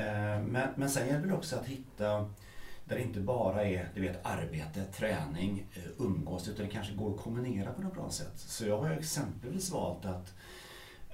[0.00, 2.30] Eh, men, men sen gäller det också att hitta
[2.84, 7.14] där det inte bara är du vet, arbete, träning, eh, umgås utan det kanske går
[7.14, 8.32] att kombinera på något bra sätt.
[8.36, 10.34] Så jag har exempelvis valt att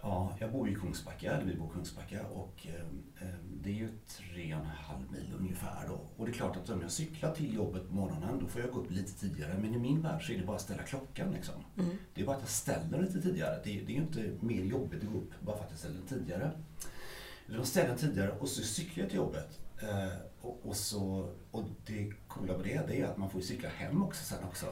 [0.04, 3.26] Ja, jag bor i Kungsbacka, eller vi bor i Kungsbacka och eh,
[3.62, 6.00] det är ju tre och en halv mil ungefär då.
[6.16, 8.70] Och det är klart att om jag cyklar till jobbet på morgonen då får jag
[8.70, 9.58] gå upp lite tidigare.
[9.58, 11.54] Men i min värld så är det bara att ställa klockan liksom.
[12.14, 13.60] Det är bara att jag ställer lite tidigare.
[13.64, 15.78] Det, är- det är ju inte mer jobbigt att gå upp bara för att jag
[15.78, 16.50] ställer den tidigare.
[17.48, 19.58] Utan ställer den tidigare och så cyklar jag till jobbet.
[19.82, 23.46] Eh, och, och, så, och det coola med det, det är att man får ju
[23.46, 24.66] cykla hem också sen också.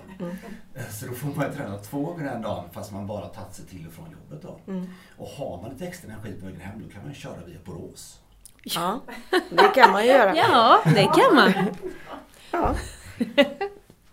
[0.74, 3.54] Eh, Så då får man ju träna två gånger den dagen fast man bara tagit
[3.54, 4.72] sig till och från jobbet då.
[4.72, 4.86] Mm.
[5.18, 7.58] Och har man lite extra energi på vägen hem då kan man ju köra via
[7.64, 8.20] Borås.
[8.62, 9.00] Ja,
[9.50, 10.36] det kan man ju göra.
[10.36, 11.52] Ja, det kan man.
[12.52, 12.74] Ja.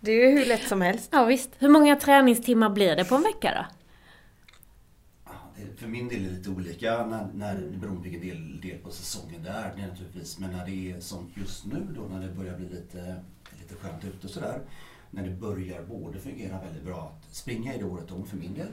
[0.00, 1.08] Det är ju hur lätt som helst.
[1.12, 1.50] Ja, visst.
[1.58, 3.74] Hur många träningstimmar blir det på en vecka då?
[5.78, 8.90] För min del är det lite olika när, när, beror på vilken del, del på
[8.90, 10.38] säsongen det är det är naturligtvis.
[10.38, 13.22] Men när det är som just nu då när det börjar bli lite,
[13.60, 14.60] lite skönt ute och sådär.
[15.10, 18.54] När det börjar både fungera väldigt bra att springa är det året om för min
[18.54, 18.68] del.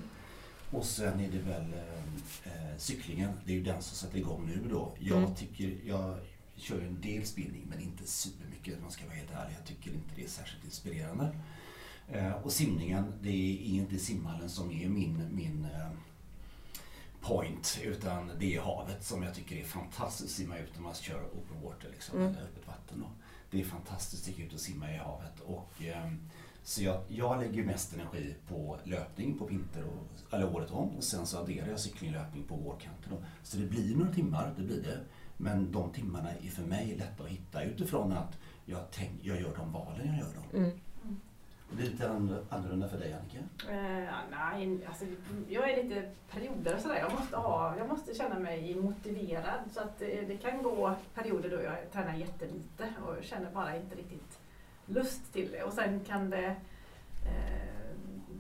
[0.72, 4.46] Och sen är det väl eh, eh, cyklingen, det är ju den som sätter igång
[4.48, 4.96] nu då.
[5.00, 5.36] Jag Mm.
[5.36, 6.18] tycker, jag
[6.56, 9.56] kör en del spinning men inte supermycket om man ska vara helt ärlig.
[9.60, 11.36] Jag tycker inte det är särskilt inspirerande.
[12.12, 15.90] Eh, och simningen, det är inte simhallen som är min, min eh,
[17.28, 20.94] point utan det är havet som jag tycker är fantastiskt att simma ut när man
[20.94, 22.32] kör open water liksom, Mm.
[22.32, 23.00] eller öppet vatten.
[23.00, 23.08] Då.
[23.52, 25.40] Det är fantastiskt att sticka ut och simma i havet.
[25.46, 26.30] Och, ehm,
[26.64, 31.04] så jag, jag lägger mest energi på löpning på vinter och, eller året om och
[31.04, 33.14] sen så adderar jag cykling och löpning på vårkanten.
[33.44, 35.00] Så det blir några timmar, det blir det.
[35.38, 39.56] Men de timmarna är för mig lätta att hitta utifrån att jag, tänk, jag gör
[39.58, 40.34] de valen jag gör.
[40.52, 40.58] Då.
[40.58, 40.72] Mm.
[41.70, 42.10] Blir det lite
[42.50, 43.38] annorlunda- för dig Annika?
[43.72, 45.06] Eh, nej, alltså,
[45.50, 46.96] jag är lite perioder och sådär.
[47.00, 49.60] Jag måste, ha, jag måste känna mig motiverad.
[49.72, 53.96] Så att det, det kan gå perioder då jag tränar jättelite och känner bara inte
[53.96, 54.40] riktigt
[54.86, 55.64] lust till det.
[55.64, 56.46] Och sen kan det
[57.26, 57.96] eh,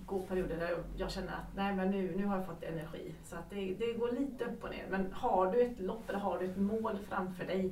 [0.05, 3.13] gå perioder där jag känner att nej men nu, nu har jag fått energi.
[3.23, 4.85] Så att det, det går lite upp och ner.
[4.89, 7.71] Men har du ett lopp eller har du ett mål framför dig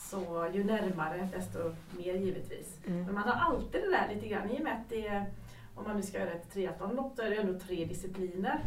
[0.00, 1.58] så ju närmare desto
[1.96, 2.78] mer givetvis.
[2.86, 3.04] Mm.
[3.04, 5.24] Men man har alltid det där lite grann i och med att det är,
[5.74, 8.60] om man nu ska göra ett triathlonlopp så är det ändå tre discipliner.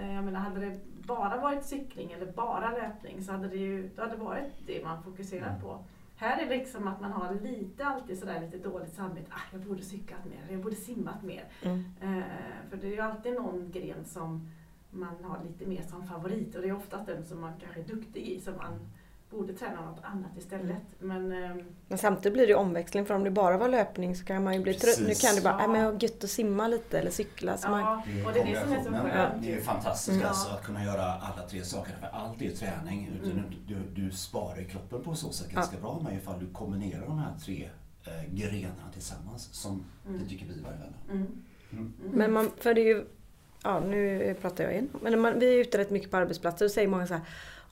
[0.00, 3.90] Eh, Jag menar hade det bara varit cykling eller bara löpning så hade det ju
[3.96, 5.84] då hade det varit det man fokuserar på.
[6.16, 9.26] Här är det liksom att man har lite alltid sådär lite dåligt samvete.
[9.30, 11.44] Ah, jag borde cyklat mer, jag borde simmat mer.
[11.62, 11.84] Mm.
[12.00, 12.24] Eh,
[12.70, 14.48] för det är ju alltid någon gren som
[14.90, 17.84] man har lite mer som favorit och det är oftast den som man kanske är
[17.84, 18.78] duktig i som man
[19.34, 20.76] borde träna något annat istället.
[20.98, 24.44] Men ehm, Men samtidigt blir det omväxling för om det bara var löpning så kan
[24.44, 24.98] man ju bli trött.
[25.08, 25.66] Nu kan du bara, Ja.
[25.66, 27.56] nej men gött att simma lite eller cykla.
[27.56, 29.42] Så man, ja, och det är det som är så skönt.
[29.42, 30.28] Det är fantastiskt Ja.
[30.28, 31.92] alltså, att kunna göra alla tre saker.
[32.00, 33.10] För allt är träning.
[33.22, 33.44] Utan Mm.
[33.66, 37.18] du, du, sparar ju kroppen på så sätt ganska bra med ifall du kombinerar de
[37.18, 37.68] här tre
[38.06, 39.48] eh, grenarna tillsammans.
[39.54, 40.20] Som Mm.
[40.22, 40.72] det tycker vi fall.
[41.10, 41.16] Mm.
[41.16, 41.32] Mm.
[41.72, 41.92] Mm.
[42.12, 43.04] Men man, för det är ju
[43.62, 44.88] ja nu pratar jag igen.
[45.02, 47.22] Men man, vi är ute rätt mycket på arbetsplatser och säger många så här,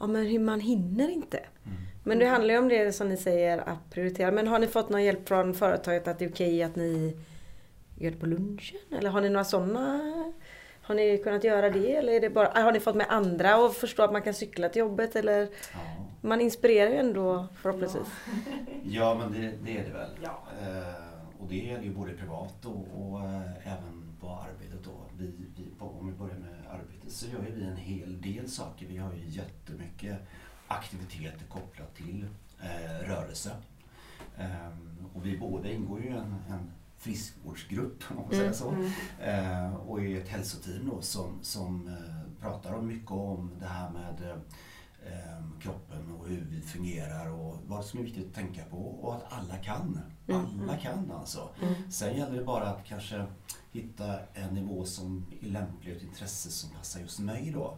[0.03, 1.39] ja men hur man hinner inte.
[1.39, 1.77] Mm.
[2.05, 4.31] Men det handlar ju om det som ni säger att prioritera.
[4.31, 7.17] Men har ni fått någon hjälp från företaget att det är okej att ni
[7.99, 8.79] gör det på lunchen?
[8.99, 10.01] Eller har ni några sådana?
[10.83, 11.95] Har ni kunnat göra det?
[11.97, 14.69] Eller är det bara, har ni fått med andra och förstå att man kan cykla
[14.69, 15.17] till jobbet?
[15.17, 15.41] Eller
[15.73, 15.79] Ja.
[16.21, 18.07] man inspirerar ju ändå förhoppningsvis.
[18.85, 20.11] Ja, men det, det är det väl.
[20.23, 20.43] Ja.
[20.63, 24.85] Eh, och det gäller ju både privat och, och eh, även på arbetet.
[24.85, 24.91] Då.
[25.19, 26.52] Vi, vi, på, om vi börjar med
[27.13, 28.87] så gör ju vi en hel del saker.
[28.87, 30.19] Vi har ju jättemycket
[30.69, 32.27] aktiviteter kopplat till
[32.63, 33.51] eh, rörelse.
[34.39, 38.69] Ehm, och vi båda ingår ju i en, en friskvårdsgrupp om man får säga så.
[38.71, 38.91] Mm.
[39.21, 43.91] Eh, och är ett hälsoteam då som, som eh, pratar om mycket om det här
[43.91, 44.37] med eh,
[45.63, 49.33] kroppen och hur vi fungerar och vad som är viktigt att tänka på och att
[49.33, 50.01] alla kan.
[50.29, 50.47] Mm.
[50.63, 51.49] Alla kan alltså.
[51.63, 51.75] Mm.
[51.91, 53.27] Sen gäller det bara att kanske
[53.73, 57.77] hitta en nivå som är lämplig och ett intresse som passar just mig då.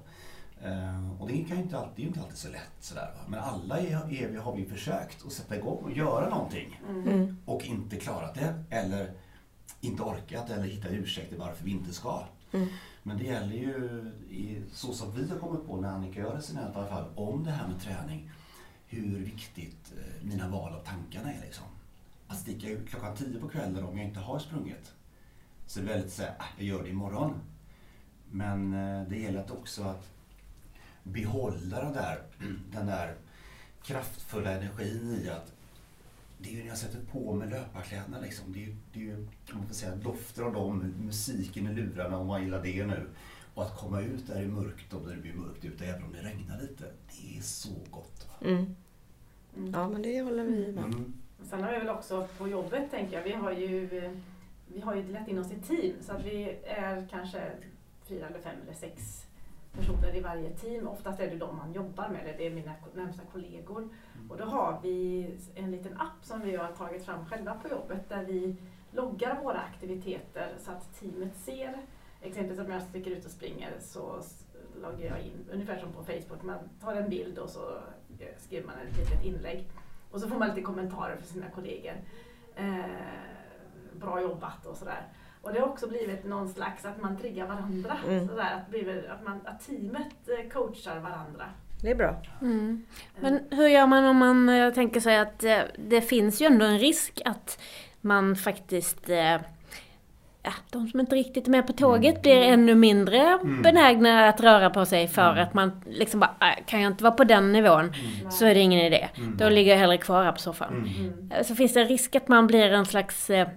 [0.63, 3.13] Eh, och det, kan ju inte alltid, det är ju inte alltid så lätt sådär.
[3.17, 3.21] va.
[3.29, 7.37] Men alla är, är, har vi försökt att sätta igång och göra någonting Mm.
[7.45, 9.13] och inte klarat det eller
[9.81, 12.23] inte orkat eller hittat ursäkter varför vi inte ska.
[12.53, 12.69] Mm.
[13.07, 16.39] Men det gäller ju, i, så som vi har kommit på när Annika och jag
[16.39, 18.31] resonerat i alla fall, om det här med träning,
[18.87, 21.41] hur viktigt eh, mina val av tankarna är.
[21.41, 21.65] Liksom.
[22.29, 24.93] Att sticka ut klockan tio på kvällen om jag inte har sprungit.
[25.67, 27.35] Så det är väldigt såhär, ah, jag gör det imorgon.
[28.31, 30.11] Men eh, det gäller att också att
[31.03, 32.23] behålla den där,
[32.73, 33.15] den där
[33.83, 35.53] kraftfulla energin i att
[36.45, 38.53] det är ju när jag sätter på mig löparkläderna liksom.
[38.53, 41.75] Det är ju, det är ju om man får säga, dofter av dem, musiken i
[41.75, 43.07] lurarna om man gillar det nu.
[43.55, 46.13] Och att komma ut där i mörkt och när det blir mörkt ute, även om
[46.13, 46.85] det regnar lite.
[46.85, 48.29] Det är så gott.
[48.41, 48.75] Mm.
[49.57, 49.73] Mm.
[49.75, 50.85] Ja men det håller vi med.
[50.85, 51.15] Mm.
[51.43, 53.87] Sen har vi väl också på jobbet tänker jag, vi har ju,
[54.67, 57.53] vi har ju delat in oss i team så att vi är kanske
[58.09, 59.24] fyra eller fem eller sex
[59.77, 60.89] personer i varje team.
[60.89, 63.89] Oftast är det de man jobbar med, eller det är mina närmsta kollegor.
[64.29, 68.09] Och då har vi en liten app som vi har tagit fram själva på jobbet
[68.09, 68.57] där vi
[68.91, 71.83] loggar våra aktiviteter så att teamet ser.
[72.21, 74.23] Exempelvis om jag sticker ut och springer så
[74.83, 77.77] loggar jag in, ungefär som på Facebook, man tar en bild och så
[78.19, 79.69] eh, skriver man ett litet inlägg.
[80.11, 81.95] Och så får man lite kommentarer från sina kollegor.
[82.57, 82.85] Eh,
[83.93, 85.09] bra jobbat och sådär.
[85.45, 87.97] Och det har också blivit någon slags att man triggar varandra.
[88.09, 88.29] Mm.
[88.29, 91.45] Sådär, att, bli- att, man, att teamet eh, coachar varandra.
[91.83, 92.17] Det är bra.
[92.41, 92.85] Mm.
[93.21, 96.65] Men hur gör man om man eh, tänker sig att eh, det finns ju ändå
[96.67, 97.59] en risk att
[98.01, 99.37] man faktiskt eh,
[100.47, 103.63] Ja, de som inte riktigt är med på tåget blir ännu mindre Mm.
[103.63, 105.43] benägna att röra på sig för Mm.
[105.45, 108.31] att man liksom bara, "Äh, kan jag inte vara på den nivån Mm.
[108.31, 109.09] så är det ingen idé.
[109.17, 109.37] Mm.
[109.37, 110.73] Då ligger jag hellre kvar här på soffan.
[110.75, 110.89] Mm.
[111.19, 111.33] Mm.
[111.33, 113.49] Eh, Så finns det en risk att man blir en slags eh,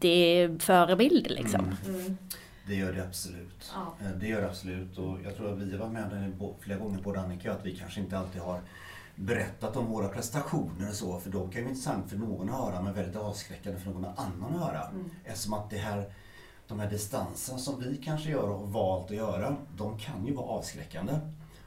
[0.00, 1.60] antiförebild liksom.
[1.60, 2.00] Mm.
[2.00, 2.16] Mm.
[2.66, 3.72] Det gör det absolut.
[3.74, 3.94] Ja.
[4.06, 7.02] Eh, Det gör det absolut och jag tror att vi har varit med flera gånger
[7.02, 8.60] både Annika att vi kanske inte alltid har
[9.14, 12.54] berättat om våra prestationer och så för de kan ju vara intressant för någon att
[12.56, 14.82] höra men väldigt avskräckande för någon annan att höra.
[14.88, 15.10] Mm.
[15.24, 16.12] Eftersom att det här,
[16.68, 20.34] de här distanserna som vi kanske gör och har valt att göra, de kan ju
[20.34, 21.12] vara avskräckande.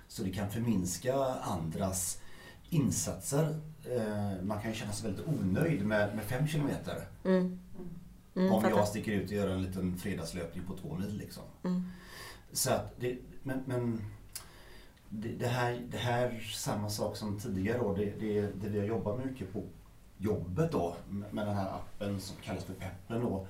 [0.07, 2.21] Så det kan förminska andras
[2.69, 3.59] insatser.
[3.95, 7.07] Eh, Man kan ju känna sig väldigt onöjd med, med fem kilometer.
[7.25, 7.59] Mm.
[8.39, 8.77] Mm, om fattar.
[8.77, 11.17] jag sticker ut och gör en liten fredagslöpning på två mil.
[11.17, 11.43] Liksom.
[11.63, 11.83] Mm.
[12.51, 14.01] Så att det, men, men
[15.09, 18.85] det, det, här, det här samma sak som tidigare då, det, det, det vi har
[18.85, 19.63] jobbat mycket på
[20.17, 20.95] jobbet då
[21.31, 23.47] med den här appen som kallas för Peppen då.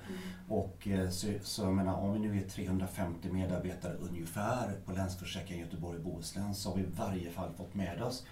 [0.48, 5.64] Och eh, så, så jag menar om vi nu är 350 medarbetare ungefär på Länsförsäkringen
[5.64, 8.26] Göteborg och Bohuslän så har vi i varje fall fått med oss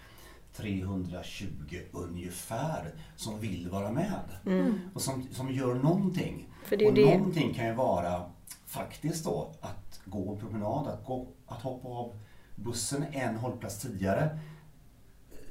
[0.59, 1.47] 320
[1.93, 4.21] ungefär som vill vara med.
[4.47, 4.81] Mm.
[4.95, 6.49] Och som, som gör någonting.
[6.65, 7.17] Och det.
[7.17, 8.23] någonting kan ju vara
[8.67, 12.19] faktiskt då att gå en promenad, att, gå, att hoppa av
[12.57, 14.39] bussen en hållplats tidigare.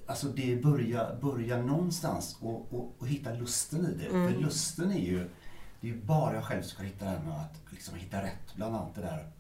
[0.06, 4.08] Alltså det börjar börja någonstans och, och, och hitta lusten i det.
[4.08, 4.34] Mm.
[4.34, 5.30] För lusten är ju,
[5.82, 8.76] det är ju bara jag själv som ska hitta den att liksom hitta rätt bland
[8.76, 9.32] allt det där.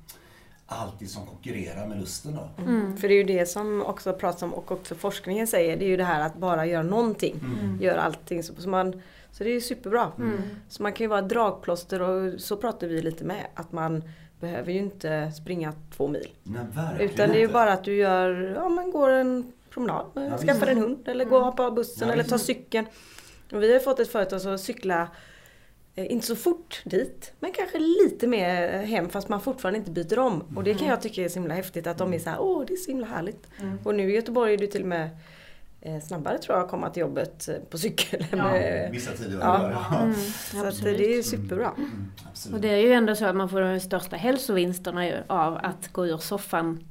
[0.69, 2.63] Alltid som konkurrerar med lusten då.
[2.63, 2.97] Mm.
[2.97, 5.77] För det är ju det som också pratas om och också forskningen säger.
[5.77, 7.39] Det är ju det här att bara göra någonting.
[7.43, 7.81] Mm.
[7.81, 8.43] Gör allting.
[8.43, 9.01] Så, så, man,
[9.31, 10.11] så det är ju superbra.
[10.17, 10.41] Mm.
[10.69, 13.47] Så man kan ju vara dragplåster och så pratar vi lite med.
[13.53, 14.03] Att man
[14.39, 16.27] behöver ju inte springa två mil.
[16.43, 16.65] Nej,
[16.99, 20.53] Utan det är ju bara att du gör, ja men går en promenad, Ja, skaffar
[20.53, 20.63] visst.
[20.63, 22.85] en hund eller går och hoppar av bussen Ja, eller tar cykeln.
[23.51, 25.07] Och vi har fått ett företag som cykla eh,
[26.05, 30.43] inte så fort dit, men kanske lite mer hem fast man fortfarande inte byter om.
[30.55, 32.63] Och det kan jag tycka är så himla häftigt att de är så här, åh
[32.67, 33.47] det är så himla härligt.
[33.61, 33.79] Mm.
[33.83, 35.09] Och nu i Göteborg är det till och med
[35.81, 38.25] eh, snabbare tror jag att komma till jobbet eh, på cykel.
[38.31, 39.71] Ja, med- Vissa tider Ja.
[39.71, 39.85] ja.
[39.91, 39.99] ja.
[40.01, 40.15] Mm,
[40.51, 40.97] så att absolut.
[40.97, 41.71] det är ju superbra.
[41.77, 42.11] Mm.
[42.53, 45.87] Och det är ju ändå så att man får de största hälsovinsterna ju av att
[45.93, 46.83] gå ur soffan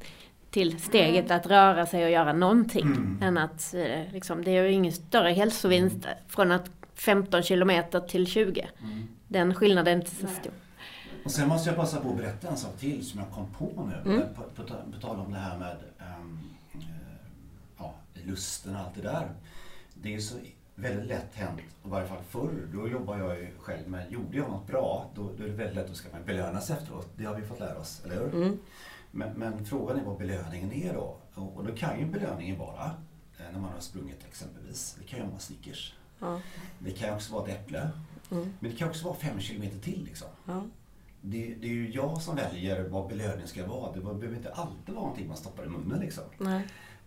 [0.50, 2.82] till steget att röra sig och göra någonting.
[2.86, 3.18] Mm.
[3.22, 8.26] Än att, eh, liksom, det är ju ingen större hälsovinst från att 15 kilometer till
[8.26, 8.68] 20.
[8.82, 9.08] Mm.
[9.28, 10.52] Den skillnaden är inte så stor.
[11.24, 13.90] Och sen måste jag passa på att berätta en sak till som jag kom på
[13.90, 14.12] nu.
[14.12, 14.34] Mm.
[14.34, 16.06] På, på, på tal om det här med eh,
[17.78, 19.30] ja, lusten och allt det där.
[19.94, 20.36] Det är så
[20.74, 24.50] väldigt lätt hänt, i varje fall förr, då jobbar jag ju själv med, gjorde jag
[24.50, 27.08] något bra, då, då är det väldigt lätt att ska man belönas efteråt.
[27.16, 28.34] Det har vi fått lära oss, eller hur?
[28.34, 28.58] Mm.
[29.10, 31.16] Men, men frågan är vad belöningen är då.
[31.34, 32.84] Och, och då kan ju belöningen vara,
[33.38, 35.94] eh, när man har sprungit exempelvis, det kan ju vara Snickers.
[36.18, 36.40] Ja.
[36.78, 37.90] Det kan också vara ett äpple.
[38.30, 38.52] Mm.
[38.60, 40.28] Men det kan också vara fem kilometer till liksom.
[40.44, 40.64] Ja.
[41.20, 43.92] Det, det är ju jag som väljer vad belöningen ska vara.
[43.92, 46.24] Det behöver inte alltid vara någonting man stoppar i munnen liksom.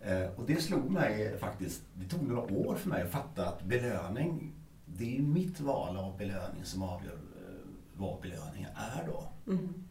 [0.00, 3.62] Eh, och det slog mig faktiskt, det tog några år för mig att fatta att
[3.62, 4.52] belöning,
[4.86, 9.32] det är mitt val av belöning som avgör eh, vad belöningen är då.
[9.46, 9.84] Mm.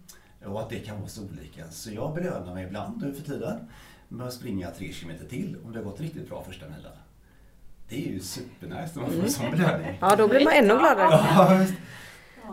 [0.45, 1.69] Och att det kan vara så olika.
[1.69, 3.59] Så jag belönar mig ibland nu för tiden
[4.07, 6.91] med att springa tre kilometer till om det har gått riktigt bra första milen.
[7.89, 9.97] Det är ju supernice när man får en sån belöning.
[10.01, 11.07] Ja, då blir man ännu gladare.
[11.11, 11.65] Ja.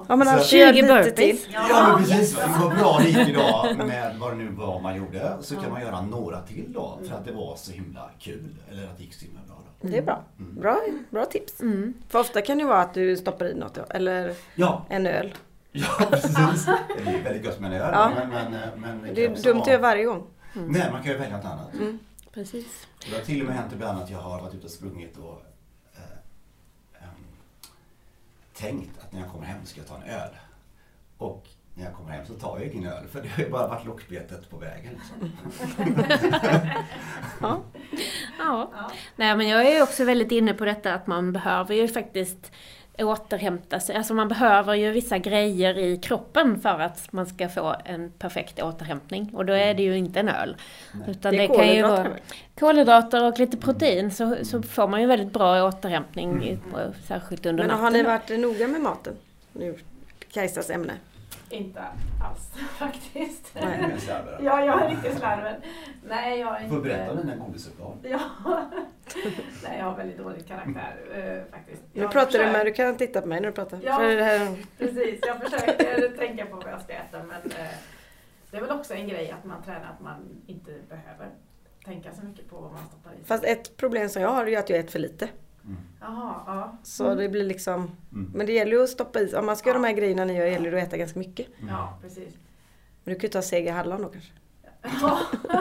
[0.08, 1.14] Ja, men Så- alltså, gör 20 lite burpees.
[1.44, 1.52] till.
[1.52, 2.42] Ja men precis, va.
[2.60, 5.36] vad bra det gick idag med vad det nu var man gjorde.
[5.40, 8.48] Så kan man göra några till då för att det var så himla kul.
[8.70, 9.88] Eller att det gick så himla bra då.
[9.88, 10.22] Det är bra.
[10.38, 10.60] Mm.
[10.60, 11.60] Bra, bra tips.
[11.60, 11.94] Mm.
[12.08, 13.84] För ofta kan det ju vara att du stoppar i något, ja.
[13.90, 15.34] eller Ja, en öl.
[15.72, 16.66] ja precis.
[17.04, 17.90] Det är väldigt gott med en öl.
[17.92, 18.10] Ja.
[18.18, 20.26] Men, men, men Det är dumt att göra varje gång.
[20.54, 21.74] Nej, man kan ju välja något annat.
[21.74, 21.98] Mm.
[22.34, 22.86] Precis.
[23.06, 25.16] Och det har till och med hänt ibland att jag har varit ute och sprungit
[25.16, 25.42] och
[25.94, 27.24] eh, ehm,
[28.54, 30.30] tänkt att när jag kommer hem ska jag ta en öl.
[31.18, 33.68] Och när jag kommer hem så tar jag ingen öl för det har ju bara
[33.68, 34.92] varit lockbetet på vägen.
[34.94, 35.32] Liksom.
[37.40, 37.62] Ja.
[38.38, 38.70] Ja.
[38.72, 38.90] Ja.
[39.16, 42.52] Nej men jag är också väldigt inne på detta att man behöver ju faktiskt
[42.98, 43.96] återhämta sig.
[43.96, 48.62] Alltså man behöver ju vissa grejer i kroppen för att man ska få en perfekt
[48.62, 49.30] återhämtning.
[49.34, 50.56] Och då är det ju inte en öl.
[50.92, 51.10] Nej.
[51.10, 52.06] Utan Det det, kan ju vara
[52.58, 57.46] kolhydrater och lite protein så, så får man ju väldigt bra återhämtning, i- på- särskilt
[57.46, 57.84] under Men natten.
[57.84, 59.14] har ni varit noga med maten?
[59.52, 59.78] Nu,
[60.32, 60.92] Kajsas ämne.
[61.50, 61.80] Inte
[62.24, 63.50] alls faktiskt.
[63.54, 63.78] Nej.
[63.88, 64.40] Med slarver.
[64.42, 65.54] Ja, jag är riktigt slarven.
[66.08, 66.76] Nej, jag är Du inte...
[66.76, 67.96] får berätta om dina godisuppehåll.
[68.02, 68.20] Ja.
[69.62, 71.82] Nej, jag har väldigt dålig karaktär eh, faktiskt.
[71.92, 73.80] Nu Jag pratar du försöker- med, du kan titta på mig när du pratar.
[73.84, 73.96] Ja.
[73.96, 77.66] För det här, Precis, jag försöker tänka på vad jag ska äta men eh,
[78.50, 81.28] det är väl också en grej att man tränar att man inte behöver
[81.84, 84.58] tänka så mycket på vad man stoppar i fast ett problem som jag har är
[84.58, 85.28] att jag äter för lite.
[85.66, 85.78] Mm.
[86.00, 86.76] Jaha, ja.
[86.82, 88.30] Så det blir liksom, Mm.
[88.34, 89.34] men det gäller ju att stoppa i.
[89.34, 91.46] Om man ska göra de här grejerna ni gör gäller det att äta ganska mycket.
[91.58, 91.68] Mm.
[91.74, 92.34] Ja, precis.
[93.04, 94.32] Men du kan ju ta seger hallon då kanske.
[95.02, 95.18] Ja.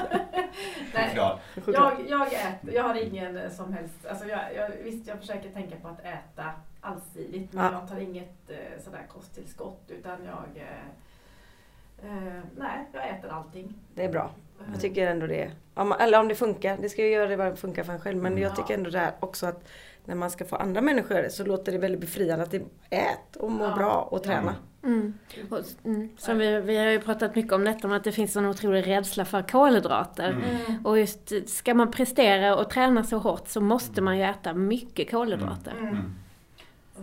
[0.94, 5.20] Nej, jag, jag äter, jag har ingen eh, som helst, alltså jag, jag, visst jag
[5.20, 7.72] försöker tänka på att äta allsidigt men Ja.
[7.74, 13.74] jag tar inget eh, sådär kosttillskott utan jag eh, eh, Nej, jag äter allting.
[13.94, 14.32] Det är bra.
[14.60, 15.52] Eh, Jag tycker ändå det.
[15.74, 16.78] Om, eller om det funkar.
[16.82, 18.18] Det ska ju göra det vad det funkar för en själv.
[18.22, 18.56] Men jag Ja.
[18.56, 19.68] tycker ändå det här också att
[20.06, 23.52] när man ska få andra människor så låter det väldigt befriande att det ät och
[23.52, 23.76] må Ja.
[23.76, 24.56] bra och träna.
[24.84, 25.14] Mm.
[25.50, 26.10] Och, mm.
[26.18, 28.88] Som vi, vi har ju pratat mycket om detta, om att det finns en otrolig
[28.88, 30.30] rädsla för kolhydrater.
[30.32, 30.86] Mm.
[30.86, 35.12] Och just, ska man prestera och träna så hårt så måste man ju äta mycket
[35.12, 35.72] kolhydrater.
[35.80, 35.88] Mm.
[35.88, 36.12] Mm.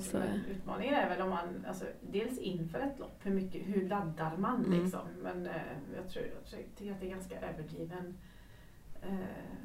[0.00, 0.16] Så,
[0.50, 4.64] utmaningen är väl om man, alltså, dels inför ett lopp, hur, mycket, hur laddar man
[4.64, 4.82] Mm.
[4.82, 5.00] liksom.
[5.22, 5.52] Men eh,
[5.96, 8.14] jag, tror, jag tror- tycker att det är ganska överdriven,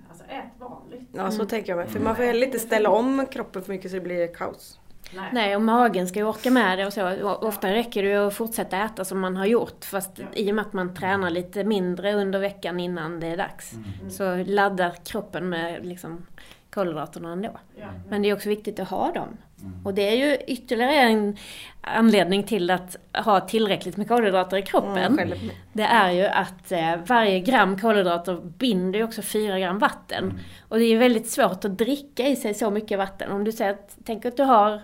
[0.10, 1.10] alltså ät vanligt.
[1.14, 1.48] Ja, så Mm.
[1.48, 1.88] tänker jag mig.
[1.88, 2.04] För Mm.
[2.04, 4.80] man får heller inte ställa om kroppen för mycket så det blir kaos.
[5.16, 5.30] Nej.
[5.34, 7.28] Nej, och magen ska ju orka med det och så.
[7.30, 9.86] Och Ofta räcker det ju att fortsätta äta som man har gjort.
[9.86, 10.26] Fast Ja.
[10.34, 13.74] i och med att man tränar lite mindre under veckan innan det är dags.
[13.74, 14.10] Mm.
[14.10, 16.26] Så laddar kroppen med liksom
[16.70, 17.50] kolhydraterna ändå.
[17.76, 17.88] Ja.
[18.10, 19.38] Men det är också viktigt att ha dem.
[19.62, 19.86] Mm.
[19.86, 21.38] Och det är ju ytterligare en
[21.82, 25.20] anledning till att ha tillräckligt med kolhydrater i kroppen.
[25.20, 25.38] Mm.
[25.74, 30.24] Det är ju att eh, varje gram kolhydrater binder ju också 4 gram vatten.
[30.24, 30.38] Mm.
[30.68, 33.32] Och det är väldigt svårt att dricka i sig så mycket vatten.
[33.32, 34.82] Om du säger att, tänk att du har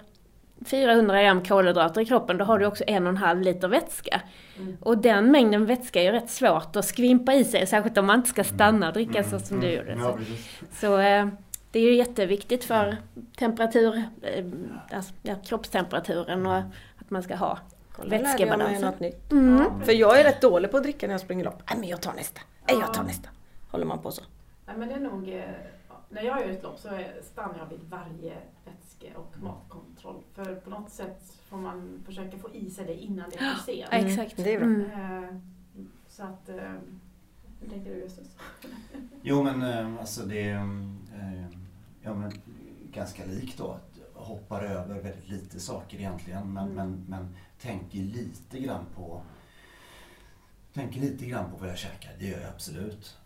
[0.65, 4.21] 400 gram kolhydrater i kroppen, då har du också en och en halv liter vätska.
[4.57, 4.77] Mm.
[4.81, 8.19] Och den mängden vätska är ju rätt svårt att skvimpa i sig, särskilt om man
[8.19, 9.91] inte ska stanna och dricka så som du gjorde.
[9.91, 10.03] Mm.
[10.03, 10.17] Ja,
[10.71, 11.27] Så, så eh,
[11.73, 12.97] det är ju jätteviktigt för
[13.37, 14.45] temperatur, eh,
[14.91, 16.55] alltså, ja, kroppstemperaturen och
[16.97, 17.59] att man ska ha.
[17.91, 18.81] Kolla, Vätskebalansen.
[18.81, 19.31] något nytt.
[19.31, 19.81] Mm.
[19.81, 21.61] För jag är rätt dålig på att dricka när jag springer lopp.
[21.69, 22.41] Nej men jag tar nästa.
[22.67, 23.07] Nej jag tar Ja.
[23.07, 23.29] nästa.
[23.71, 24.21] Håller man på så.
[24.65, 25.35] Nej, men det är nog, eh,
[25.89, 28.33] ja, när jag gör ett lopp så är- stannar jag vid varje
[28.65, 30.23] vätske och matkontroll.
[30.33, 33.63] För på något sätt får man försöka få i sig det innan det är för
[33.63, 33.87] sent.
[33.91, 34.37] Ja, Mm, exakt.
[34.43, 34.67] det är bra.
[34.67, 35.23] Mm.
[35.23, 35.35] Eh,
[36.07, 36.49] Så att,
[37.61, 38.27] hur tänker du Justus?
[39.21, 39.63] Jo men
[39.97, 40.49] alltså det...
[40.49, 41.52] eh,
[42.03, 42.31] ja, men,
[42.91, 43.79] ganska lik då.
[44.13, 46.75] Hoppar över väldigt lite saker egentligen men, Mm.
[46.75, 49.21] men, men tänker lite grann på
[50.73, 53.17] Tänker lite grann på vad jag käkar, det gör jag absolut.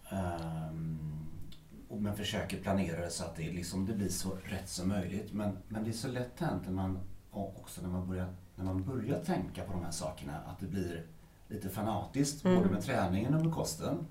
[1.90, 5.34] Och men försöker planera det så att det, liksom, det blir så rätt som möjligt.
[5.34, 7.00] Men, men det är så lätt hänt när man,
[7.32, 11.06] också när man, börjar, när man börjar tänka på de här sakerna att det blir
[11.50, 12.58] lite fanatiskt Mm.
[12.58, 14.08] både med träningen och med kosten.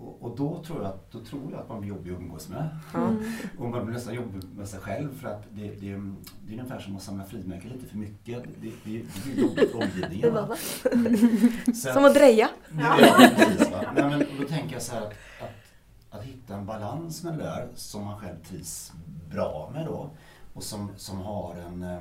[0.00, 2.48] Och, och då tror jag att, då tror jag att man blir jobbig att umgås
[2.48, 2.68] med.
[2.94, 3.10] Ja.
[3.58, 5.90] Och man blir nästan jobbig med sig själv för att det, det, det
[6.54, 8.44] är ungefär som att samla frimärken lite för mycket.
[8.60, 10.34] Det, det, det blir jobbigt för omgivningen.
[10.34, 10.48] va?
[11.74, 12.48] Så Som att dreja.
[12.78, 12.96] Ja,
[13.36, 13.70] precis.
[13.70, 13.80] Va?
[13.94, 17.44] Nej, men då tänker jag så här att, att, att hitta en balans med det
[17.44, 18.92] där som man själv trivs
[19.32, 20.10] bra med då.
[20.54, 21.82] Och som, som har en...
[21.82, 22.00] eh,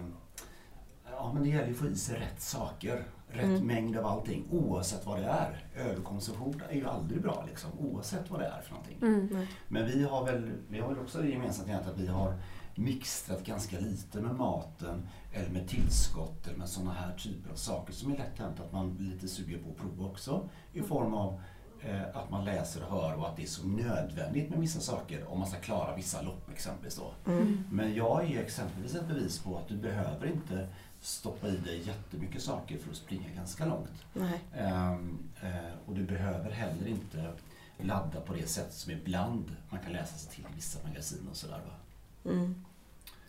[1.16, 3.06] Ja men det gäller ju att få i sig rätt saker.
[3.34, 3.68] Rätt Mm.
[3.68, 5.66] mängd av allting oavsett vad det är.
[5.76, 8.98] Överkonsumtion är ju aldrig bra liksom oavsett vad det är för någonting.
[9.02, 9.46] Mm.
[9.68, 12.36] Men vi har väl, vi har väl också det gemensamt att vi har
[12.76, 17.94] mixtrat ganska lite med maten eller med tillskott eller med sådana här typer av saker
[17.94, 20.50] som är lätt hänt att man blir lite sugen på att prova också.
[20.74, 21.42] I form av
[21.82, 25.32] eh, att man läser och hör och att det är så nödvändigt med vissa saker
[25.32, 27.32] om man ska klara vissa lopp exempelvis då.
[27.32, 27.64] Mm.
[27.72, 30.68] Men jag är exempelvis ett bevis på att du behöver inte
[31.04, 34.06] stoppa i dig jättemycket saker för att springa ganska långt.
[34.14, 34.40] Nej.
[34.58, 35.50] Ehm, eh,
[35.86, 37.34] och du behöver heller inte
[37.78, 41.38] ladda på det sätt som ibland man kan läsa sig till i vissa magasin och
[41.38, 41.62] sådär.
[41.66, 42.32] Va?
[42.32, 42.56] Mm.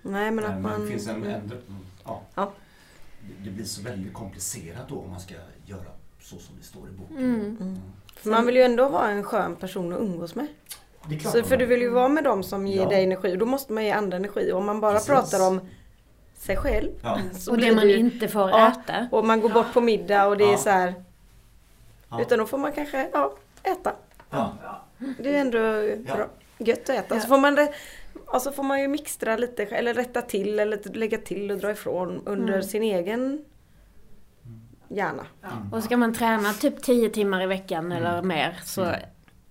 [0.02, 0.80] Nej men att Men, man...
[0.80, 1.30] det finns en, mm.
[1.30, 1.52] en,
[2.04, 2.22] ja.
[2.34, 2.52] Ja.
[3.44, 5.34] Det, blir så väldigt komplicerat då om man ska
[5.66, 7.18] göra så som det står i boken.
[7.18, 7.56] Mm.
[7.60, 7.80] Mm.
[8.16, 10.46] För man vill ju ändå vara en skön person att umgås med.
[11.08, 12.88] Det är klart Så, man för du vill ju vara med dem som ger Ja.
[12.88, 14.52] dig energi och då måste man ge andra energi.
[14.52, 15.08] Och om man bara Precis.
[15.08, 15.60] pratar om
[16.34, 17.18] sig själv Ja.
[17.32, 18.68] så Och blir det man ju- inte får Ja.
[18.72, 19.08] äta.
[19.12, 20.94] Och man går bort på middag och det är så här.
[22.10, 22.20] Ja.
[22.22, 23.92] Utan då får man kanske ja, äta.
[25.18, 25.58] Det är ändå
[26.08, 26.14] Ja.
[26.16, 26.26] bra,
[26.58, 27.20] gött att äta.
[27.20, 27.72] Så får man, det-
[28.26, 31.70] och så får man ju mixtra lite eller rätta till eller lägga till och dra
[31.70, 32.62] ifrån under Mm.
[32.62, 33.44] sin egen
[34.88, 35.26] hjärna.
[35.72, 39.00] Och ska man träna typ 10 timmar i veckan eller mer så Mm.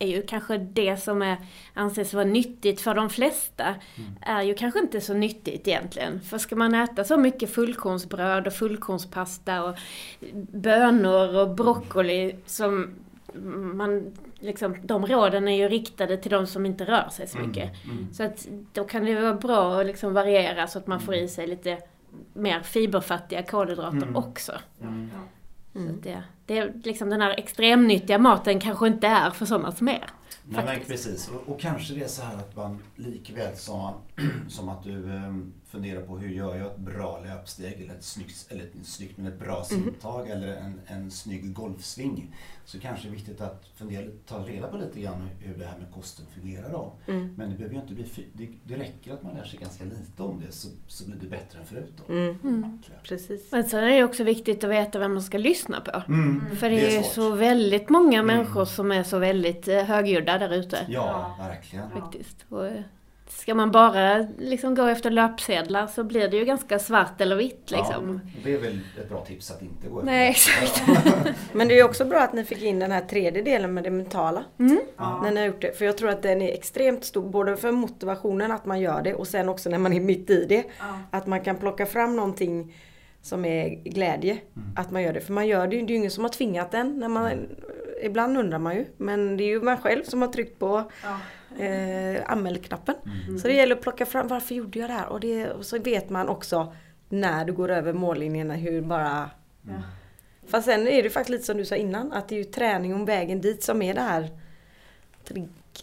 [0.03, 1.37] Är ju kanske det som är,
[1.73, 4.11] anses vara nyttigt för de flesta Mm.
[4.21, 6.21] är ju kanske inte så nyttigt egentligen.
[6.21, 9.75] För ska man äta så mycket fullkornsbröd och fullkornspasta och
[10.51, 12.95] bönor och broccoli som
[13.73, 17.71] man liksom, de råden är ju riktade till de som inte rör sig så mycket.
[17.85, 18.13] Mm.
[18.13, 21.27] Så att då kan det vara bra att liksom variera så att man får i
[21.27, 21.77] sig lite
[22.33, 24.15] mer fiberfattiga kolhydrater Mm.
[24.15, 24.51] också.
[25.75, 26.01] Mm.
[26.01, 30.09] Det, det är liksom den här extremnyttiga maten kanske inte är för sådana som er.
[30.43, 31.29] Nej, men precis.
[31.29, 33.93] Och, och kanske det är så här att man likväl som,
[34.49, 35.09] som att du
[35.73, 39.27] funderar på hur gör jag ett bra löpsteg eller ett snyggt, eller ett snyggt men
[39.27, 42.35] ett bra simtag eller en, en snygg golfsving.
[42.65, 45.77] Så kanske det är viktigt att fundera, ta reda på lite grann hur det här
[45.77, 46.93] med kosten fungerar då.
[47.07, 47.33] Mm.
[47.37, 50.23] Men det behöver ju inte bli, det, det räcker att man lär sig ganska lite
[50.23, 52.13] om det så, så blir det bättre än förut då.
[52.13, 52.37] Mm.
[52.43, 52.79] Mm.
[53.03, 53.51] Precis.
[53.51, 56.03] Men så är det också viktigt att veta vem man ska lyssna på.
[56.07, 56.55] Mm.
[56.55, 57.13] För det är, svårt.
[57.13, 58.35] så väldigt många Mm.
[58.37, 60.85] människor som är så väldigt eh, högljudda där ute.
[60.89, 61.91] Ja, verkligen.
[61.91, 62.45] Faktiskt.
[62.49, 62.81] Och, eh,
[63.37, 67.71] ska man bara liksom gå efter löpsedlar så blir det ju ganska svart eller vitt
[67.71, 68.21] liksom.
[68.25, 70.83] Ja, det är väl ett bra tips att inte gå efter Nej, exakt.
[71.53, 73.83] Men det är ju också bra att ni fick in den här tredje delen med
[73.83, 74.43] det mentala.
[74.59, 74.79] Mm.
[74.97, 75.21] Ja.
[75.23, 75.77] När ni har gjort det.
[75.77, 77.29] För jag tror att den är extremt stor.
[77.29, 80.45] Både för motivationen att man gör det och sen också när man är mitt i
[80.45, 80.63] det.
[80.79, 80.99] Ja.
[81.11, 82.73] Att man kan plocka fram någonting
[83.21, 84.31] som är glädje.
[84.31, 84.69] Mm.
[84.75, 85.21] Att man gör det.
[85.21, 85.81] För man gör det ju.
[85.81, 86.99] Det är ju ingen som har tvingat en.
[86.99, 87.47] När man,
[88.05, 88.85] ibland undrar man ju.
[88.97, 91.19] Men det är ju man själv som har tryckt på Ja.
[91.65, 92.95] eh, anmäl-knappen.
[93.27, 93.39] Mm.
[93.39, 95.07] Så det gäller att plocka fram varför gjorde jag det här?
[95.07, 96.73] Och, det, och så vet man också
[97.09, 99.29] när du går över mållinjerna hur bara...
[99.61, 99.73] Ja.
[100.47, 102.11] Fast sen är det faktiskt lite som du sa innan.
[102.13, 104.29] Att det är ju träning om vägen dit som är det här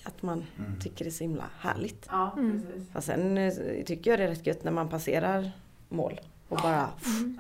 [0.04, 0.80] att man Mm.
[0.80, 2.06] tycker det är så himla härligt.
[2.10, 2.62] Ja, Mm.
[2.62, 2.92] precis.
[2.92, 3.52] Fast sen eh,
[3.86, 5.50] tycker jag det är rätt gött när man passerar
[5.88, 6.20] mål.
[6.48, 6.88] Och bara...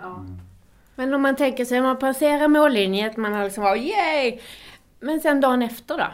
[0.02, 0.16] Ja.
[0.16, 0.38] Mm.
[0.94, 4.40] Men om man tänker sig, om man passerar mållinjen, att man har liksom bara yay!
[5.00, 6.06] Men sen dagen efter då?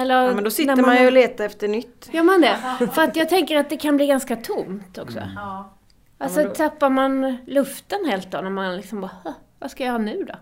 [0.00, 2.08] Eller Ja, men då sitter när man ju och letar efter nytt.
[2.12, 2.56] Gör man det?
[2.92, 5.18] För att jag tänker att det kan bli ganska tomt också.
[5.18, 5.34] Mm.
[5.36, 5.70] Ja.
[6.18, 9.84] Alltså Ja, då- tappar man luften helt då när man liksom bara, "Hå, vad ska
[9.84, 10.34] jag göra nu då?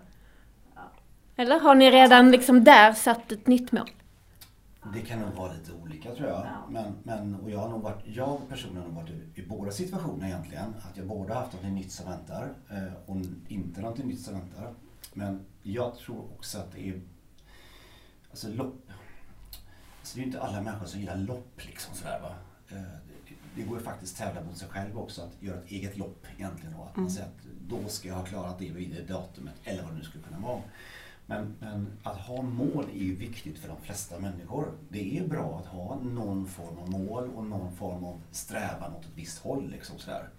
[1.35, 3.89] Eller har ni redan liksom där satt ett nytt mål?
[4.93, 6.37] Det kan nog vara lite olika tror jag.
[6.39, 6.65] Ja.
[6.69, 10.27] Men, men, och jag, har nog varit, jag personligen har varit i, i båda situationerna
[10.27, 10.75] egentligen.
[10.91, 13.17] Att jag både haft något nytt som väntar eh, och
[13.47, 14.73] inte något nytt som väntar.
[15.13, 17.01] Men jag tror också att det är
[18.37, 18.91] alltså lopp.
[19.99, 22.35] Alltså det är ju inte alla människor som gillar lopp liksom sådär va.
[22.69, 22.81] Eh,
[23.55, 26.73] det, går ju faktiskt tävla mot sig själv också att göra ett eget lopp egentligen
[26.77, 26.83] då.
[26.83, 27.09] Att man Mm.
[27.09, 30.03] säger att då ska jag ha klarat det vid det datumet eller vad det nu
[30.03, 30.61] skulle kunna vara.
[31.25, 34.71] Men, men att ha mål är ju viktigt för de flesta människor.
[34.89, 39.05] Det är bra att ha någon form av mål och någon form av strävan åt
[39.05, 39.69] ett visst håll.
[39.71, 40.29] Liksom sådär.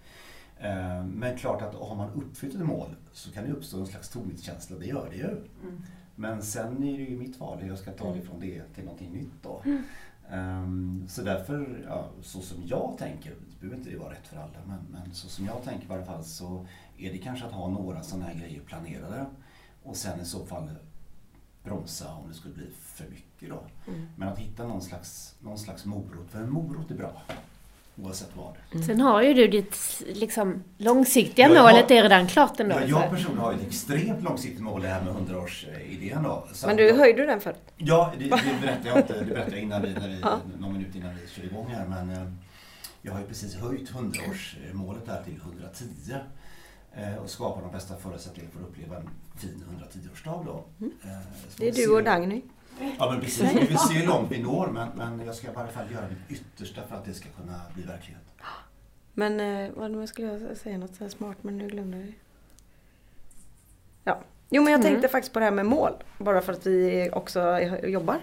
[0.57, 4.09] Eh, men klart att har man uppfyllt ett mål så kan det uppstå en slags
[4.09, 5.29] tomhetskänsla, det gör det ju.
[5.63, 5.83] Mm.
[6.19, 8.25] Men sen är det ju mitt val hur jag ska ta det Mm.
[8.27, 9.61] från det till någonting nytt då.
[10.29, 14.59] Ehm, så därför, ja, så som jag tänker, det behöver inte vara rätt för alla,
[14.67, 16.65] men, men så som jag tänker i varje fall så
[16.97, 19.25] är det kanske att ha några sådana här grejer planerade
[19.83, 20.69] och sen i så fall
[21.63, 23.63] bromsa om det skulle bli för mycket då.
[23.91, 24.07] Mm.
[24.15, 27.21] Men att hitta någon slags, någon slags morot, för en morot är bra
[28.03, 28.83] oavsett vad.
[28.85, 32.75] Sen har ju du ditt liksom, långsiktiga Ja, jag målet, har- är redan klart ändå.
[32.75, 36.47] Ja, jag personligen har ett extremt långsiktigt mål, det här med 100-årsidén då.
[36.53, 37.55] Så Men du höjde den för.
[37.77, 38.29] Ja, det, det
[38.61, 39.19] berättade jag inte.
[39.19, 40.39] Det berättade jag innan vi, när vi, Ja.
[40.59, 41.87] någon minut innan vi körde igång här.
[41.87, 42.31] Men eh,
[43.01, 45.85] jag har ju precis höjt 100-årsmålet där till 110.
[46.95, 50.51] Eh, och skapar de bästa förutsättningarna för att uppleva en fin 110-årsdag då.
[50.51, 50.93] Eh, Mm.
[51.57, 52.41] Det är du och Dagny.
[52.99, 55.53] Ja men precis, vi vill se hur långt vi når men, men jag ska i
[55.55, 58.21] varje fall göra mitt yttersta för att det ska kunna bli verklighet.
[59.13, 62.13] Men eh, vad skulle jag säga något så här smart men nu glömde jag det.
[64.03, 64.19] Ja.
[64.49, 64.91] Jo men jag Mm.
[64.91, 65.91] tänkte faktiskt på det här med mål.
[66.17, 68.17] Bara för att vi också jobbar.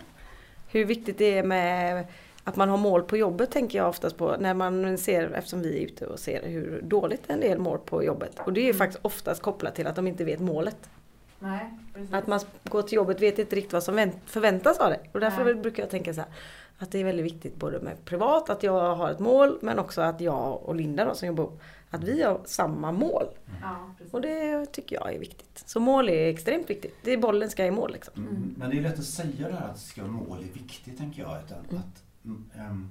[0.69, 2.07] Hur viktigt det är med
[2.45, 5.79] att man har mål på jobbet tänker jag oftast på när man ser, eftersom vi
[5.79, 8.39] är ute och ser hur dåligt en del mår på jobbet.
[8.39, 10.91] Och det är ju faktiskt oftast kopplat till att de inte vet målet.
[11.39, 11.71] Nej.
[12.13, 15.01] Att man går till jobbet vet inte riktigt vad som vänt- förväntas av det.
[15.13, 15.55] Och därför Nej.
[15.55, 16.31] brukar jag tänka så här.
[16.79, 20.01] Att det är väldigt viktigt både med privat, att jag har ett mål, men också
[20.01, 21.61] att jag och Linda då, som jobbar ihop,
[21.91, 23.25] att vi har samma mål.
[23.63, 24.15] Ja, precis.
[24.15, 25.63] Och det tycker jag är viktigt.
[25.67, 26.95] Så mål är extremt viktigt.
[27.03, 28.15] Det är bollen ska i mål liksom.
[28.17, 28.55] Mm.
[28.59, 31.39] Men det är lätt att säga det här att ska mål är viktigt tänker jag.
[31.45, 31.77] Utan Mm.
[31.83, 32.91] att, mm, ehm,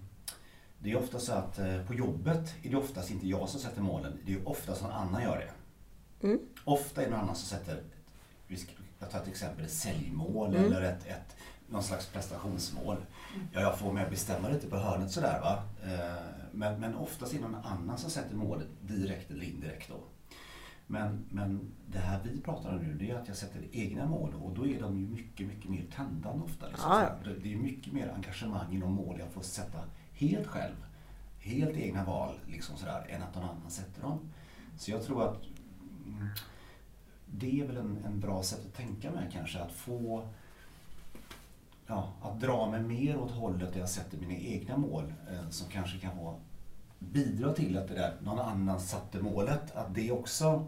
[0.79, 3.81] det är ofta så att eh, på jobbet är det oftast inte jag som sätter
[3.81, 4.13] målen.
[4.25, 6.27] Det är oftast någon annan gör det.
[6.27, 6.39] Mm.
[6.63, 7.81] Ofta är det någon annan som sätter,
[8.99, 10.65] jag tar ett exempel, ett säljmål Mm.
[10.65, 11.35] eller ett, ett,
[11.69, 12.97] någon slags prestationsmål.
[13.53, 15.63] Ja, jag får med bestämma lite på hörnet sådär va.
[15.83, 19.99] Eh, Men, men oftast är det någon annan som sätter målet direkt eller indirekt då.
[20.87, 24.33] Men, men det här vi pratar om nu det är att jag sätter egna mål
[24.33, 26.67] och då är de ju mycket, mycket mer tändande ofta.
[26.67, 26.91] Liksom.
[26.91, 27.29] Ja, ja.
[27.31, 29.79] Det- Det är mycket mer engagemang i de mål jag får sätta
[30.13, 30.75] helt själv.
[31.39, 34.19] Helt egna val liksom sådär, än att någon annan sätter dem.
[34.77, 35.41] Så jag tror att
[36.07, 36.27] mm,
[37.25, 39.59] det är väl en, en bra sätt att tänka med kanske.
[39.59, 40.27] Att få
[41.87, 45.67] ja, att dra mig mer åt hållet där jag sätter mina egna mål eh, som
[45.69, 46.35] kanske kan vara,
[46.99, 50.67] bidra till att det där någon annan satte målet, att det också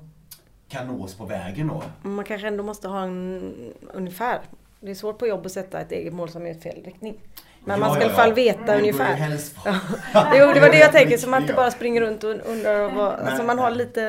[0.67, 1.83] kan nås på vägen då.
[2.09, 3.53] Man kanske ändå måste ha en
[3.93, 4.39] ungefär.
[4.79, 7.17] Det är svårt på jobb att sätta ett eget mål som är i fel riktning.
[7.65, 9.19] Men man ska i alla fall veta borde ungefär.
[9.65, 11.17] vara- Jo, det var det jag tänkte.
[11.17, 11.57] Så man inte ja.
[11.57, 13.13] bara springer runt och undrar vad...
[13.13, 14.01] Alltså man har lite...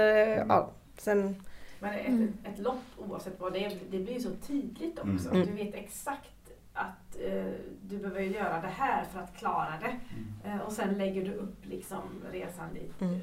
[0.49, 1.43] Ja, sen...
[1.81, 2.33] Men ett, Mm.
[2.45, 5.31] ett lopp oavsett vad det är, det blir ju så tydligt också.
[5.31, 5.47] Mm.
[5.47, 7.53] Du vet exakt att eh,
[7.83, 9.97] du behöver göra det här för att klara det.
[10.45, 10.59] Mm.
[10.59, 12.01] Eh, och sen lägger du upp liksom
[12.33, 13.01] resan dit.
[13.01, 13.15] Mm.
[13.15, 13.21] Eh,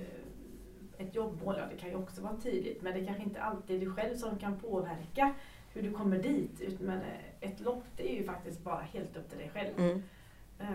[0.97, 3.85] ett jobbmål, ja det kan ju också vara tydligt men det kanske inte alltid är
[3.85, 5.33] du själv som kan påverka
[5.73, 6.61] hur du kommer dit.
[6.61, 7.17] Ut- Men eh,
[7.49, 9.79] ett lopp det är ju faktiskt bara helt upp till dig själv.
[9.79, 10.03] Mm,
[10.59, 10.67] Eh,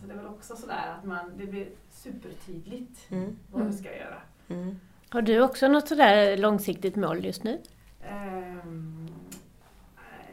[0.00, 3.96] så det är väl också sådär att man, det blir supertydligt mm, vad du ska
[3.96, 4.20] göra.
[4.48, 4.80] mm.
[5.14, 7.60] Har du också något sådär långsiktigt mål just nu?
[8.08, 9.08] Ehm,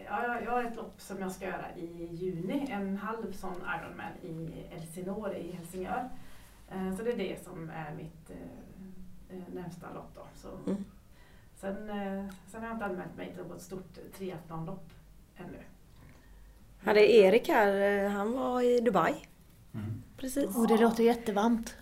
[0.05, 4.11] ja, jag- har ett lopp som jag ska göra i juni, en halv sån Ironman
[4.23, 6.09] i Elsinore i Helsingör.
[6.71, 10.21] Eh, Så det är det som är mitt eh, närmsta lopp då.
[10.35, 10.85] Så Mm.
[11.55, 14.89] sen, eh, sen har jag inte anmält mig till något stort triathlonlopp
[15.37, 15.57] ännu.
[16.83, 19.13] Hade Erik här, han var i Dubai.
[19.73, 20.03] Mm.
[20.17, 20.55] Precis.
[20.55, 21.75] Oh, det låter jättevarmt.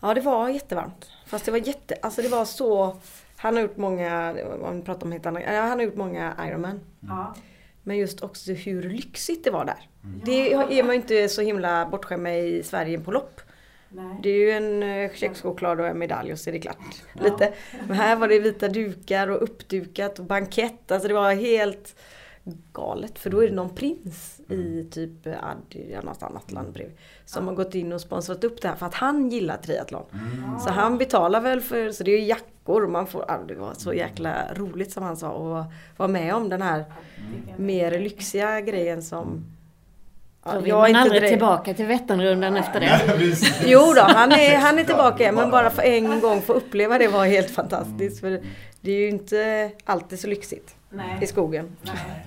[0.00, 1.10] Ja, det var jättevarmt.
[1.26, 1.94] Fast det var jätte...
[2.02, 2.96] Alltså det var så...
[3.36, 6.34] Han har gjort många, om vi pratar om helt annat, ja, han har gjort många
[6.48, 6.80] Ironman.
[7.00, 7.34] Ja.
[7.82, 9.88] Men just också hur lyxigt det var där.
[10.04, 10.20] Mm.
[10.24, 13.40] Det är man ju inte så himla bortskämd med i Sverige på lopp.
[13.88, 14.20] Nej.
[14.22, 17.02] Det är ju en eh, kexchoklad och en medalj och så är det klart.
[17.12, 17.52] Lite.
[17.86, 20.90] Men här var det vita dukar och uppdukat och bankett.
[20.90, 21.96] Alltså det var helt
[22.72, 23.18] galet.
[23.18, 26.96] För då är det någon prins i typ Adi, eller något annat land bredvid.
[27.24, 30.04] Som har gått in och sponsrat upp det här för att han gillar triathlon.
[30.12, 30.58] Mm.
[30.60, 33.54] Så han betalar väl för, så det är ju jackor och man får, ja, det
[33.54, 35.66] var så jäkla roligt som han sa att
[35.96, 36.84] vara med om den här
[37.56, 39.44] mer lyxiga grejen som
[40.44, 43.00] Så Ja, jag är inte aldrig direkt- tillbaka till Vätternrundan efter det.
[43.66, 47.08] Jo då, han är, han är tillbaka men bara för en gång få uppleva det
[47.08, 48.20] var helt fantastiskt.
[48.20, 48.40] För
[48.80, 51.18] det är ju inte alltid så lyxigt Nej.
[51.22, 51.76] i skogen.
[51.82, 52.26] Nej,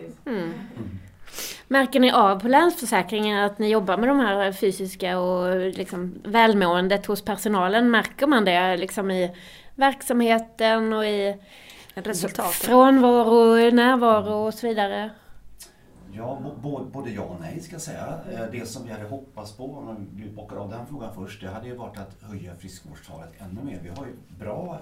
[0.00, 0.26] precis.
[0.26, 0.52] Mm.
[1.68, 7.06] Märker ni av på Länsförsäkringen att ni jobbar med de här fysiska och liksom välmåendet
[7.06, 7.90] hos personalen?
[7.90, 9.36] Märker man det liksom i
[9.74, 11.36] verksamheten och i
[11.94, 12.54] Resultatet.
[12.54, 15.10] Frånvaro, närvaro och så vidare.
[16.12, 16.42] Ja,
[16.92, 18.20] både ja och nej ska jag säga.
[18.32, 21.48] Eh, det som vi hade hoppats på, om vi bockar av den frågan först, det
[21.48, 23.80] hade ju varit att höja friskvårdstalet ännu mer.
[23.82, 24.80] Vi har ju bra,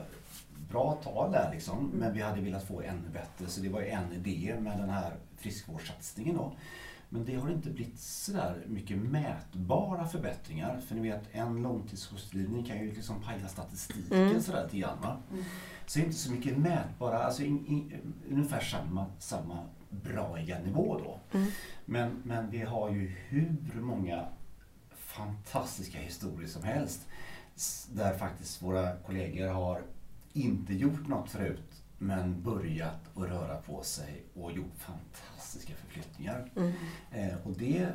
[0.68, 3.46] bra tal där liksom, men vi hade velat få ännu bättre.
[3.46, 6.52] Så det var en idé med den här friskvårdssatsningen då.
[7.08, 10.80] Men det har inte blivit sådär mycket mätbara förbättringar.
[10.80, 14.40] För ni vet, en långtidssjukskrivning kan ju liksom paja statistiken mm.
[14.40, 14.98] sådär lite grann.
[15.32, 15.44] Mm.
[15.86, 19.58] Så det är inte så mycket mätbara, alltså in, in, ungefär samma, samma
[19.90, 21.38] braiga nivå då.
[21.38, 21.50] Mm.
[21.84, 24.28] Men, men vi har ju hur många
[24.90, 27.06] fantastiska historier som helst
[27.92, 29.82] där faktiskt våra kollegor har
[30.32, 36.50] inte gjort något förut men börjat att röra på sig och gjort fantastiska förflyttningar.
[36.56, 36.72] Mm.
[37.12, 37.88] Eh, och det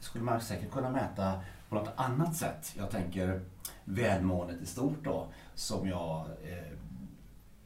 [0.00, 2.74] skulle man säkert kunna mäta på något annat sätt.
[2.76, 3.40] Jag tänker
[3.84, 6.72] välmåendet i stort då, som jag, eh,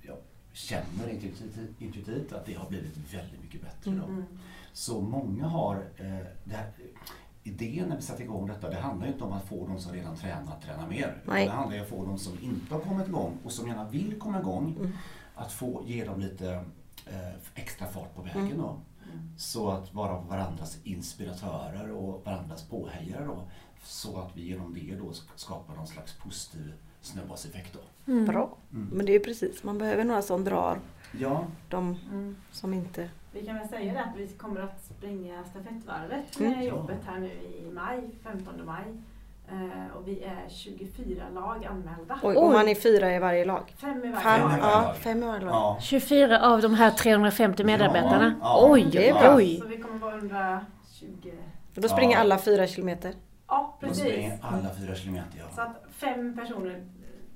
[0.01, 0.17] jag
[0.53, 3.91] känner intuitivt, intuitivt, att det har blivit väldigt mycket bättre.
[3.91, 4.05] Då.
[4.05, 4.25] Mm.
[4.73, 6.73] Så många har, eh, det här,
[7.43, 10.17] idén när vi satte igång detta, det handlar inte om att få de som redan
[10.17, 11.23] tränar att träna mer.
[11.25, 11.47] Nej.
[11.47, 14.19] Det handlar om att få de som inte har kommit igång och som gärna vill
[14.19, 14.93] komma igång mm
[15.35, 16.65] att få ge dem lite
[17.07, 18.47] eh, extra fart på vägen.
[18.47, 18.59] Mm.
[18.59, 18.81] Då.
[19.37, 23.49] Så att vara varandras inspiratörer och varandras påhejare då.
[23.85, 27.73] Så att vi genom det då skapar någon slags positiv snöbollseffekt.
[27.73, 28.13] Då.
[28.13, 28.25] Mm.
[28.27, 28.89] Bra, mm.
[28.93, 30.79] men det är ju precis, man behöver några som drar
[31.19, 31.45] ja.
[31.69, 32.37] de mm.
[32.51, 33.11] som inte...
[33.33, 36.67] Vi kan väl säga det att vi kommer att springa stafettvarvet med mm.
[36.67, 38.85] jobbet här nu i maj, 15 maj.
[39.53, 42.19] Uh, och vi är 24 lag anmälda.
[42.23, 43.75] Oj, och man är fyra i varje lag?
[43.77, 44.59] Fem i varje fem lag.
[44.61, 45.53] Ja, fem i varje lag.
[45.55, 45.79] Ja.
[45.81, 48.35] 24 av de här 350 medarbetarna?
[48.41, 49.37] Ja, oj, det är bra.
[49.37, 49.59] oj!
[49.61, 51.33] Så vi kommer vara 120.
[51.77, 53.15] Och då springer alla fyra kilometer?
[53.49, 53.99] Ja, precis.
[53.99, 55.45] Då springer alla fyra kilometer, ja.
[55.55, 56.83] Så att fem personer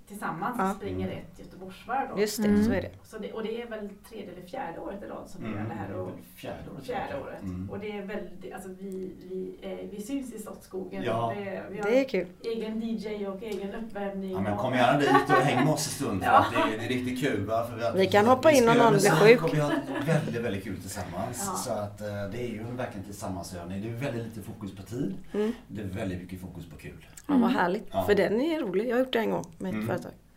[0.09, 0.75] tillsammans ja.
[0.75, 2.09] springer ett Göteborgsvarv.
[2.15, 2.21] Då.
[2.21, 2.65] Just det, mm.
[2.65, 2.91] så är det.
[3.05, 3.33] Så det.
[3.33, 5.61] Och det är väl tredje eller fjärde året i rad som vi mm.
[5.61, 5.95] gör det här.
[5.95, 6.87] Och fjärde året.
[6.87, 7.43] Fjärde året.
[7.43, 7.71] Mm.
[7.71, 11.03] Och det är väldigt, alltså vi, vi, eh, vi syns i Slottsskogen.
[11.03, 11.33] Ja.
[11.37, 12.27] Det, vi har det är kul.
[12.45, 14.33] egen DJ och egen uppvärmning.
[14.33, 16.23] Ja, men kom gärna dit och häng med oss en stund.
[16.25, 16.47] ja.
[16.53, 17.47] för det, är, det är riktigt kul.
[17.47, 17.67] Va?
[17.67, 19.55] För vi, vi kan hoppa in om någon blir sjuk.
[19.55, 19.75] Vi har
[20.07, 21.45] väldigt, väldigt kul tillsammans.
[21.47, 21.53] Ja.
[21.53, 23.83] Så att, eh, det är ju verkligen tillsammansövning.
[23.83, 25.15] Det är väldigt lite fokus på tid.
[25.33, 25.53] Mm.
[25.69, 27.07] Det är väldigt mycket fokus på kul.
[27.27, 27.91] Ja, vad härligt.
[28.07, 28.89] För den är rolig.
[28.89, 29.87] Jag har gjort det en gång med ett mm.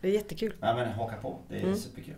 [0.00, 0.54] Det är jättekul.
[0.60, 1.38] Ja, men haka på.
[1.48, 1.76] Det är mm.
[1.76, 2.14] superkul.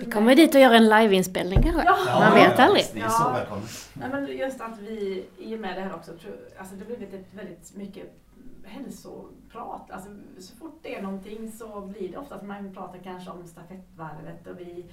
[0.00, 1.82] vi kommer dit och gör en liveinspelning kanske.
[1.84, 2.84] Ja, Man vet aldrig.
[2.94, 3.90] Det är så välkommet.
[3.94, 6.86] Nej, men just att vi, i och med det här också, tror, alltså det har
[6.86, 8.06] blivit ett väldigt mycket
[8.64, 9.90] hälsoprat.
[9.90, 13.46] Alltså, så fort det är någonting så blir det ofta att man pratar kanske om
[13.46, 14.84] stafettvarvet och vi,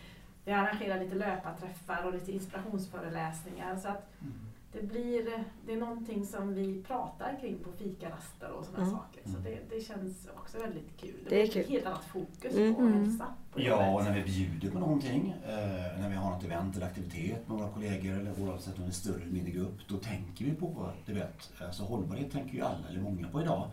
[0.46, 3.76] vi arrangerar lite löparträffar och lite inspirationsföreläsningar.
[3.76, 4.34] Så att mm
[4.82, 8.96] det, blir, det är någonting som vi pratar kring på fikaraster och sådana mm.
[8.96, 9.22] saker.
[9.26, 11.16] Så det, det, känns också väldigt kul.
[11.24, 11.62] Det, det är kul.
[11.62, 12.76] ett helt annat fokus mm.
[12.76, 13.26] på hälsa.
[13.52, 16.86] På ja, och när vi bjuder på någonting, eh, när vi har något event eller
[16.86, 20.46] aktivitet med våra kollegor eller oavsett om det är större eller mindre grupp, då tänker
[20.46, 23.68] vi på, du vet, alltså hållbarhet tänker ju alla eller många på idag.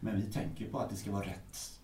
[0.00, 1.77] Men vi tänker på att det ska vara rätt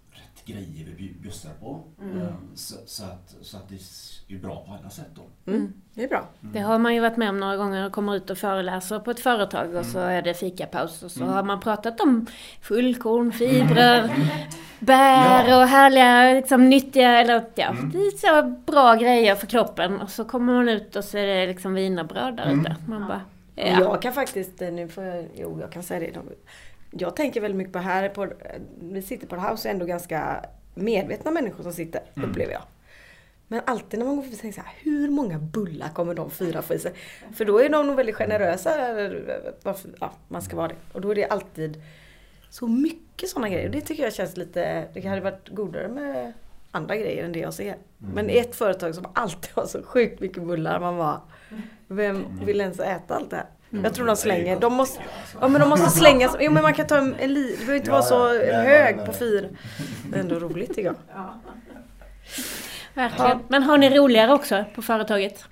[0.45, 1.82] grejer vi bjussar på.
[2.03, 2.18] Mm.
[2.18, 5.53] Ehm, så, så, att, så att det är bra på alla sätt då.
[5.53, 5.72] Mm.
[5.95, 6.28] Det är bra.
[6.42, 6.53] Mm.
[6.53, 9.20] Det har man ju varit med om några gånger, kommer ut och föreläser på ett
[9.20, 10.11] företag och så mm.
[10.11, 11.34] är det fikapaus och så mm.
[11.34, 12.26] har man pratat om
[12.61, 14.26] fullkorn, fibrer, mm.
[14.78, 15.62] bär ja.
[15.62, 20.01] och härliga, liksom nyttiga, eller ja, det är så bra grejer för kroppen.
[20.01, 22.76] Och så kommer man ut och så är det liksom wienerbröd där ute.
[22.88, 23.20] Man bara,
[23.55, 23.64] ja.
[23.64, 26.20] Jag kan faktiskt, nu får jag, jo jag kan säga det
[26.99, 28.28] jag tänker väldigt mycket på här, på,
[28.80, 32.30] vi sitter på House och är ändå ganska medvetna människor som sitter, mm.
[32.30, 32.62] upplever jag.
[33.49, 36.74] Men alltid när man går förbi tänker jag hur många bullar kommer de fyra få
[36.74, 36.92] i sig?
[37.34, 38.70] För då är de nog väldigt generösa,
[39.62, 40.74] varför, ja, man ska vara det.
[40.92, 41.82] Och då är det alltid
[42.51, 43.66] så mycket sådana grejer.
[43.66, 46.32] Och det tycker jag känns lite, det hade varit godare med
[46.70, 47.64] andra grejer än det jag ser.
[47.64, 48.14] Mm.
[48.14, 51.20] Men ett företag som alltid har så sjukt mycket bullar, man bara,
[51.88, 53.47] vem vill ens äta allt det här?
[53.75, 53.85] Mm.
[53.85, 54.61] Jag tror de slänger.
[54.61, 55.03] De måste,
[55.41, 56.31] ja, men de måste slänga.
[56.41, 59.12] Jo men man kan ta en, en li, Det behöver inte vara så hög på
[59.12, 59.49] fyra.
[60.11, 60.97] Det är ändå roligt tycker jag.
[61.14, 61.35] Ja.
[62.95, 63.39] Verkligen.
[63.49, 65.45] Men har ni roligare också på företaget?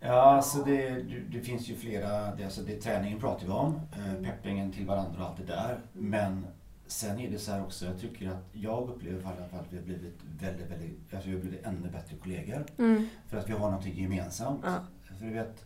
[0.00, 4.24] Ja, alltså det, det finns ju flera, det, alltså det, träningen pratar vi om, eh,
[4.24, 5.80] peppingen till varandra och allt det där.
[5.92, 6.46] Men
[6.86, 9.72] sen är det så här också, jag tycker att jag upplever i alla fall att
[9.72, 12.66] vi har blivit väldigt, väldigt, alltså vi har blivit ännu bättre kollegor.
[12.78, 13.08] Mm.
[13.28, 14.60] För att vi har någonting gemensamt.
[14.64, 14.78] Ja.
[15.18, 15.64] För du vet,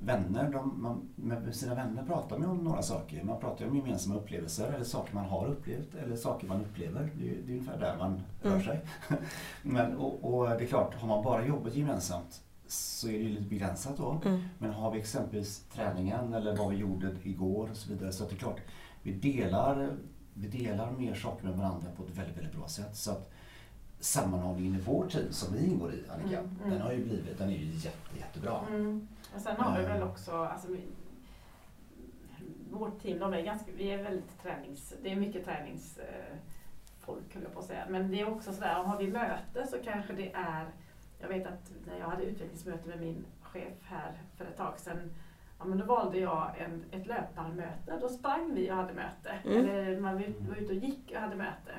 [0.00, 3.24] vänner, de, man, med sina vänner pratar man om några saker.
[3.24, 7.10] Man pratar om gemensamma upplevelser eller saker man har upplevt eller saker man upplever.
[7.18, 8.64] Det är, det är ungefär där man rör mm.
[8.64, 8.80] sig.
[9.62, 13.28] Men, och, och, det är klart, har man bara jobbat gemensamt så är det ju
[13.28, 14.20] lite begränsat då.
[14.24, 14.40] Mm.
[14.58, 18.30] Men har vi exempelvis träningen eller vad vi gjorde igår och så vidare så att
[18.30, 18.60] det är klart,
[19.02, 19.96] vi delar,
[20.34, 22.96] vi delar mer saker med varandra på ett väldigt, väldigt bra sätt.
[22.96, 23.32] Så att
[24.00, 26.70] sammanhållningen i vårt team som vi ingår i, Annika, Mm, mm.
[26.70, 28.60] den har ju blivit, den är ju jätte, jättebra.
[28.70, 29.08] Mm.
[29.36, 30.80] Och sen har vi väl också, alltså, vi,
[32.70, 36.36] vårt team, de är ganska, vi är väldigt tränings, det är mycket tränings eh,
[37.06, 37.86] höll jag på att säga.
[37.88, 40.66] Men det är också sådär, har vi möte så kanske det är,
[41.20, 45.14] jag vet att när jag hade utvecklingsmöte med min chef här för ett tag sedan,
[45.58, 49.30] ja men då valde jag en, ett löparmöte, då sprang vi och hade möte.
[49.44, 49.68] Mm.
[49.68, 50.14] Eller man
[50.48, 51.72] var ute och gick och hade möte.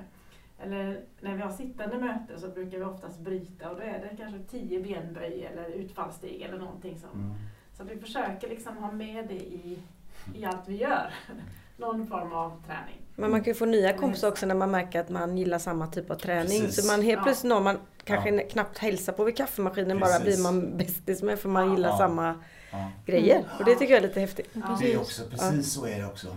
[0.59, 4.17] Eller när vi har sittande möte så brukar vi oftast bryta och då är det
[4.17, 7.33] kanske tio benböj eller utfallssteg eller någonting som Mm.
[7.73, 9.79] så att vi försöker liksom ha med det i,
[10.35, 11.13] i allt vi gör.
[11.77, 13.01] Någon form av träning.
[13.15, 15.87] Men man kan ju få nya kompisar också när man märker att man gillar samma
[15.87, 16.61] typ av träning.
[16.61, 16.85] Precis.
[16.87, 17.23] Så man helt Ja.
[17.23, 18.41] plötsligt någon man kanske Ja.
[18.49, 20.23] knappt hälsar på vid kaffemaskinen bara Precis.
[20.23, 21.71] blir man bästis med för man Ja.
[21.75, 21.97] gillar Ja.
[21.97, 22.35] samma
[22.71, 22.91] Ja.
[23.05, 23.43] grejer.
[23.59, 24.49] Och det tycker jag är lite häftigt.
[24.53, 24.77] Ja.
[24.81, 26.27] Det är också, precis så är det också.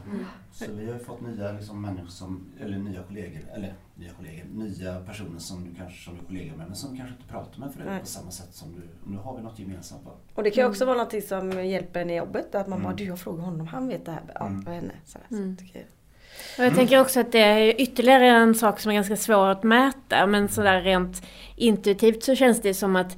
[0.53, 4.45] Så vi har ju fått nya liksom, människor som, eller nya kollegor, eller nya kollegor,
[4.53, 7.61] nya personer som du kanske som du är kollega med men som kanske inte pratar
[7.61, 8.01] med förut Nej.
[8.01, 9.11] på samma sätt som du.
[9.11, 10.14] Nu har vi något gemensamt bara.
[10.35, 12.55] Och det kan ju också vara någonting som hjälper en i jobbet.
[12.55, 12.91] Att man Mm.
[12.91, 14.22] bara, du jag frågar honom, han vet det här.
[14.35, 14.66] Ja, Mm.
[14.66, 14.93] henne.
[15.07, 15.57] Så, så Mm.
[15.57, 15.89] tycker jag.
[16.59, 19.62] Och jag tänker också att det är ytterligare en sak som är ganska svår att
[19.62, 21.22] mäta men sådär rent
[21.57, 23.16] intuitivt så känns det som att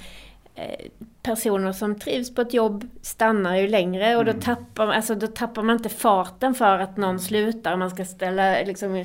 [1.22, 4.42] personer som trivs på ett jobb stannar ju längre och då, Mm.
[4.42, 7.76] tappar, alltså, då tappar man inte farten för att någon slutar.
[7.76, 9.04] Man ska ställa, liksom,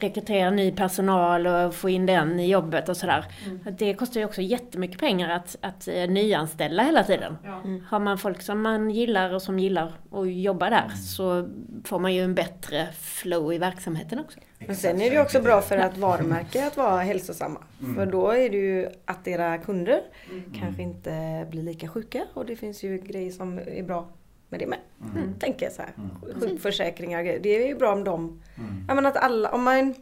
[0.00, 3.24] rekrytera ny personal och få in den i jobbet och sådär.
[3.66, 7.38] Att Det kostar ju också jättemycket pengar att, att eh, nyanställa hela tiden.
[7.44, 7.62] Ja.
[7.88, 11.48] Har man folk som man gillar och som gillar att jobba där så
[11.84, 14.38] får man ju en bättre flow i verksamheten också.
[14.66, 17.60] Men sen är det ju också bra för att varumärke att vara hälsosamma.
[17.82, 17.94] Mm.
[17.94, 20.52] För då är det ju att era kunder Mm.
[20.60, 22.26] kanske inte blir lika sjuka.
[22.34, 24.08] Och det finns ju grejer som är bra
[24.48, 24.78] med det med.
[25.16, 25.34] Mm.
[25.38, 25.92] Tänker jag så här.
[25.96, 26.40] Mm.
[26.40, 27.40] Sjukförsäkringar och grejer.
[27.40, 28.42] Det är ju bra om de...
[28.58, 28.84] Mm.
[28.88, 29.94] Jag menar att alla, om man...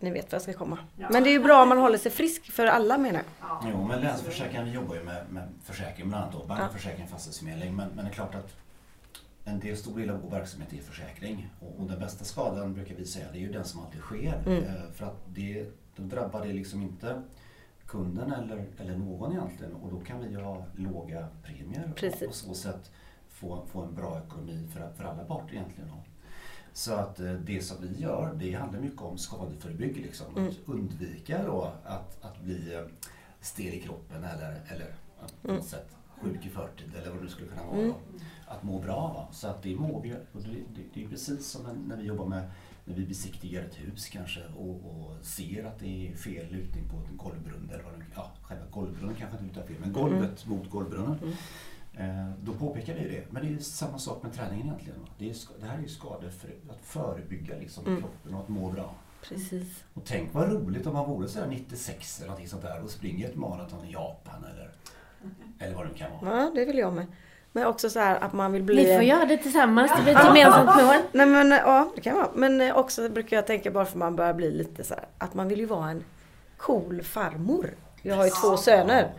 [0.00, 0.78] Ni vet vad jag ska komma.
[0.96, 1.08] Ja.
[1.10, 3.24] Men det är ju bra om man håller sig frisk för alla menar jag.
[3.48, 3.68] Ja.
[3.72, 6.46] Jo, men Länsförsäkringen, vi jobbar ju med, med försäkring bland annat då.
[6.46, 7.76] Bankförsäkring, fastighetsförmedling.
[7.76, 8.52] Men, men det är klart att
[9.44, 11.48] en del stor del av vår verksamhet är försäkring.
[11.60, 14.42] Och, den bästa skadan brukar vi säga, det är ju den som alltid sker.
[14.46, 14.64] Mm.
[14.64, 15.66] Eh, för att det,
[15.96, 17.22] då drabbar det liksom inte
[17.86, 19.72] kunden eller, eller någon egentligen.
[19.72, 22.22] Och då kan vi ha låga premier Precis.
[22.22, 22.90] och på så sätt
[23.28, 25.90] få, få en bra ekonomi för, för alla parter egentligen.
[26.72, 29.96] Så att eh, det som vi gör, det handlar mycket om skadeförebygg.
[29.96, 30.36] Liksom.
[30.36, 30.48] Mm.
[30.48, 32.80] Att undvika då att, att bli eh,
[33.40, 34.94] stel i kroppen eller, eller
[35.42, 35.56] på Mm.
[35.56, 35.88] något sätt
[36.20, 37.78] sjuk i förtid eller vad det nu skulle kunna vara.
[37.78, 37.94] Mm.
[38.52, 39.12] Att må bra.
[39.14, 39.28] Va?
[39.32, 42.26] Så att det mår vi och det, det, det är precis som när vi jobbar
[42.26, 42.50] med
[42.84, 46.96] när vi besiktigar ett hus kanske och, och ser att det är fel lutning på
[46.96, 50.46] en golvbrunn eller vad det nu Ja, själva golvbrunnen kanske inte lutar fel, men golvet
[50.46, 51.18] mot golvbrunnen.
[51.22, 51.32] Mm.
[51.94, 53.24] Eh, då påpekar vi det.
[53.32, 54.98] Men det är samma sak med träningen egentligen.
[55.18, 58.00] Det, är, det här är ju skador för att förebygga liksom, Mm.
[58.00, 58.94] kroppen och att må bra.
[59.28, 59.84] Precis.
[59.94, 63.28] Och tänk vad roligt om man vore sådär 96 eller någonting sånt där och springer
[63.28, 64.70] ett maraton i Japan eller,
[65.58, 66.42] eller vad det nu kan vara.
[66.42, 67.06] Ja, det vill jag med.
[67.52, 68.84] Men också så här att man vill bli...
[68.84, 70.96] Ni får göra det tillsammans, det blir ett gemensamt mål.
[71.12, 72.28] Nej men ja, det kan vara.
[72.34, 75.34] Men eh, också brukar jag tänka bara för man börjar bli lite så här, att
[75.34, 76.04] man vill ju vara en
[76.56, 77.70] cool farmor.
[78.02, 79.12] Jag har ju två söner.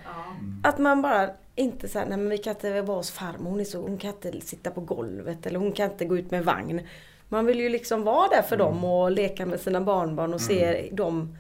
[0.64, 3.64] Att man bara inte säger nej men vi kan inte vara hos farmor, hon, är
[3.64, 6.82] så, hon kan inte sitta på golvet eller hon kan inte gå ut med vagn.
[7.30, 10.90] Man vill ju liksom vara där för dem och leka med sina barnbarn och se
[10.92, 11.38] dem.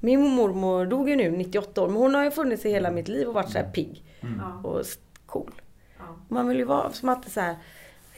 [0.00, 3.08] Min mormor dog ju nu 98 år men hon har ju funnits i hela mitt
[3.08, 4.64] liv och varit så här pigg Mm.
[4.64, 4.84] Och
[5.26, 5.52] cool.
[6.28, 6.34] Ja.
[6.34, 7.56] Man vill ju vara som att så här,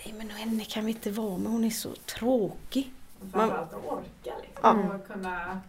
[0.04, 2.92] nej men henne kan vi inte vara med, hon är så tråkig.
[3.32, 4.80] Framförallt att orka liksom.
[4.90, 4.94] Ja.
[4.94, 5.60] Och kunna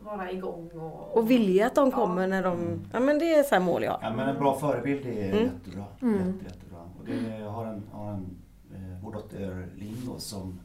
[0.00, 1.16] vara igång och...
[1.16, 1.96] Och vilja att de Ja.
[1.96, 3.98] kommer när de, ja men det är så här mål jag har.
[4.02, 5.44] Ja men en bra förebild är Mm.
[5.44, 5.84] jättebra.
[6.00, 6.80] Jätte, jättebra.
[7.00, 8.36] Och det, jag har en, har en
[8.74, 10.60] eh, vår dotter Linn som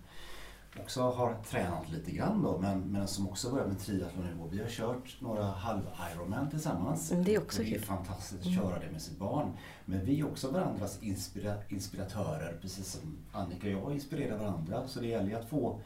[0.79, 4.61] också har tränat lite grann då men, men som också börjat med triathlon nu vi
[4.61, 7.11] har kört några halv-Ironman tillsammans.
[7.11, 7.85] Mm, det är också och det är kul.
[7.85, 9.51] fantastiskt att köra det med sitt barn.
[9.85, 14.87] Men vi är också varandras inspira, inspiratörer precis som Annika och jag inspirerar varandra.
[14.87, 15.79] Så det gäller ju att få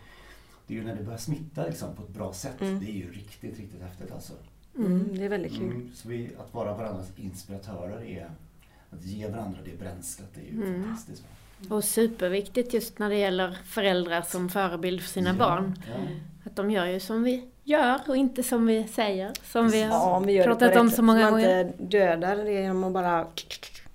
[0.68, 2.62] det är ju när det börjar smitta liksom, på ett bra sätt.
[2.62, 2.80] Mm.
[2.80, 4.34] Det är ju riktigt, riktigt häftigt alltså.
[4.78, 5.72] Mm, det är väldigt kul.
[5.72, 8.32] Mm, så vi, att vara varandras inspiratörer är
[8.90, 10.30] att ge varandra det bränslet.
[10.34, 10.84] Det är ju Mm.
[10.84, 11.24] fantastiskt.
[11.70, 15.76] Och superviktigt just när det gäller föräldrar som förebild för sina Ja, barn.
[15.88, 15.94] Ja.
[16.46, 19.32] Att de gör ju som vi gör och inte som vi säger.
[19.44, 21.62] Som vi Ja, har på pratat om så många man gånger.
[21.66, 23.28] inte dödar det genom att bara...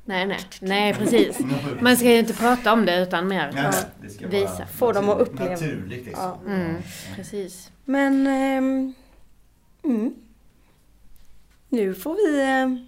[0.05, 1.39] Nej, nej, nej precis.
[1.81, 4.67] Man ska ju inte prata om det utan mer Nej, det ska visa.
[4.67, 5.51] Få dem att uppleva.
[5.51, 6.25] Naturligt liksom.
[6.25, 6.53] Ja.
[6.53, 7.17] Mm, Ja.
[7.17, 7.71] precis.
[7.85, 8.27] Men...
[8.27, 8.95] ehm,
[9.85, 10.15] mm.
[11.69, 12.87] Nu får vi eh,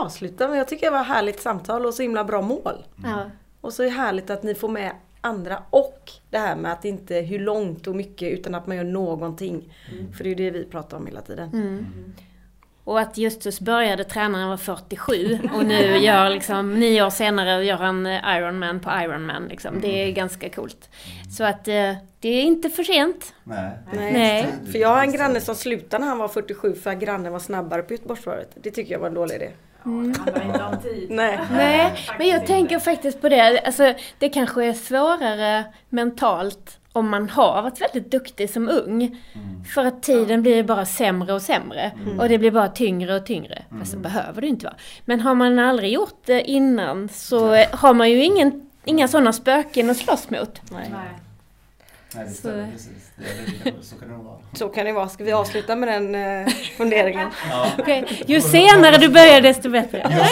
[0.00, 0.48] avsluta.
[0.48, 2.84] Men jag tycker det var ett härligt samtal och så himla bra mål.
[3.04, 3.30] Ja.
[3.60, 6.84] Och så är det härligt att ni får med andra och det här med att
[6.84, 9.74] inte hur långt och mycket utan att man gör någonting.
[9.92, 10.12] Mm.
[10.12, 11.48] För det är ju det vi pratar om hela tiden.
[11.52, 11.86] Mm.
[12.84, 17.10] Och att Justus började träna när han var 47 och nu gör liksom, nio år
[17.10, 19.80] senare gör han eh, Ironman på Ironman liksom.
[19.80, 20.88] Det är ganska coolt.
[21.36, 23.34] Så att eh, det är inte för sent.
[23.44, 23.70] Nej.
[23.92, 24.12] Nej.
[24.12, 24.48] Nej.
[24.72, 27.38] För jag har en granne som slutade när han var 47 för att grannen var
[27.38, 28.50] snabbare på Göteborgsvarvet.
[28.54, 29.50] Det tycker jag var en dålig idé.
[29.84, 31.06] Ja, det handlar inte om tid.
[31.10, 31.40] Nej.
[31.52, 33.60] Nej, men jag tänker faktiskt på det.
[33.60, 39.22] Alltså, det kanske är svårare mentalt om man har varit väldigt duktig som ung.
[39.74, 41.92] För att tiden blir bara sämre och sämre.
[42.18, 43.62] Och det blir bara tyngre och tyngre.
[43.78, 44.76] Fast det behöver det inte vara.
[45.04, 49.90] Men har man aldrig gjort det innan så har man ju ingen, inga sådana spöken
[49.90, 50.60] att slåss mot.
[50.70, 50.88] Nej.
[50.92, 51.20] Nej.
[52.14, 53.10] Nej, det Så- stämmer precis.
[53.16, 53.24] Det,
[53.64, 54.36] det, det, så kan det nog vara.
[54.52, 55.08] Så kan det vara.
[55.08, 57.28] Ska vi avsluta med den eh, funderingen?
[57.50, 60.06] Ja, Okej, Ju senare du börjar desto bättre.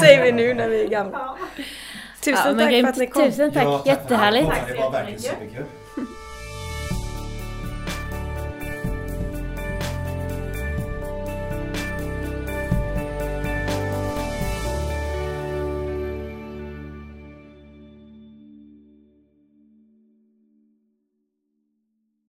[0.00, 1.36] Säger vi nu när vi är gamla.
[2.20, 3.24] Tusen Ja, tack för att ni kom.
[3.30, 4.50] Tusen tack, Ja, tack jättehärligt.
[4.68, 5.64] Det var verkligen superkul.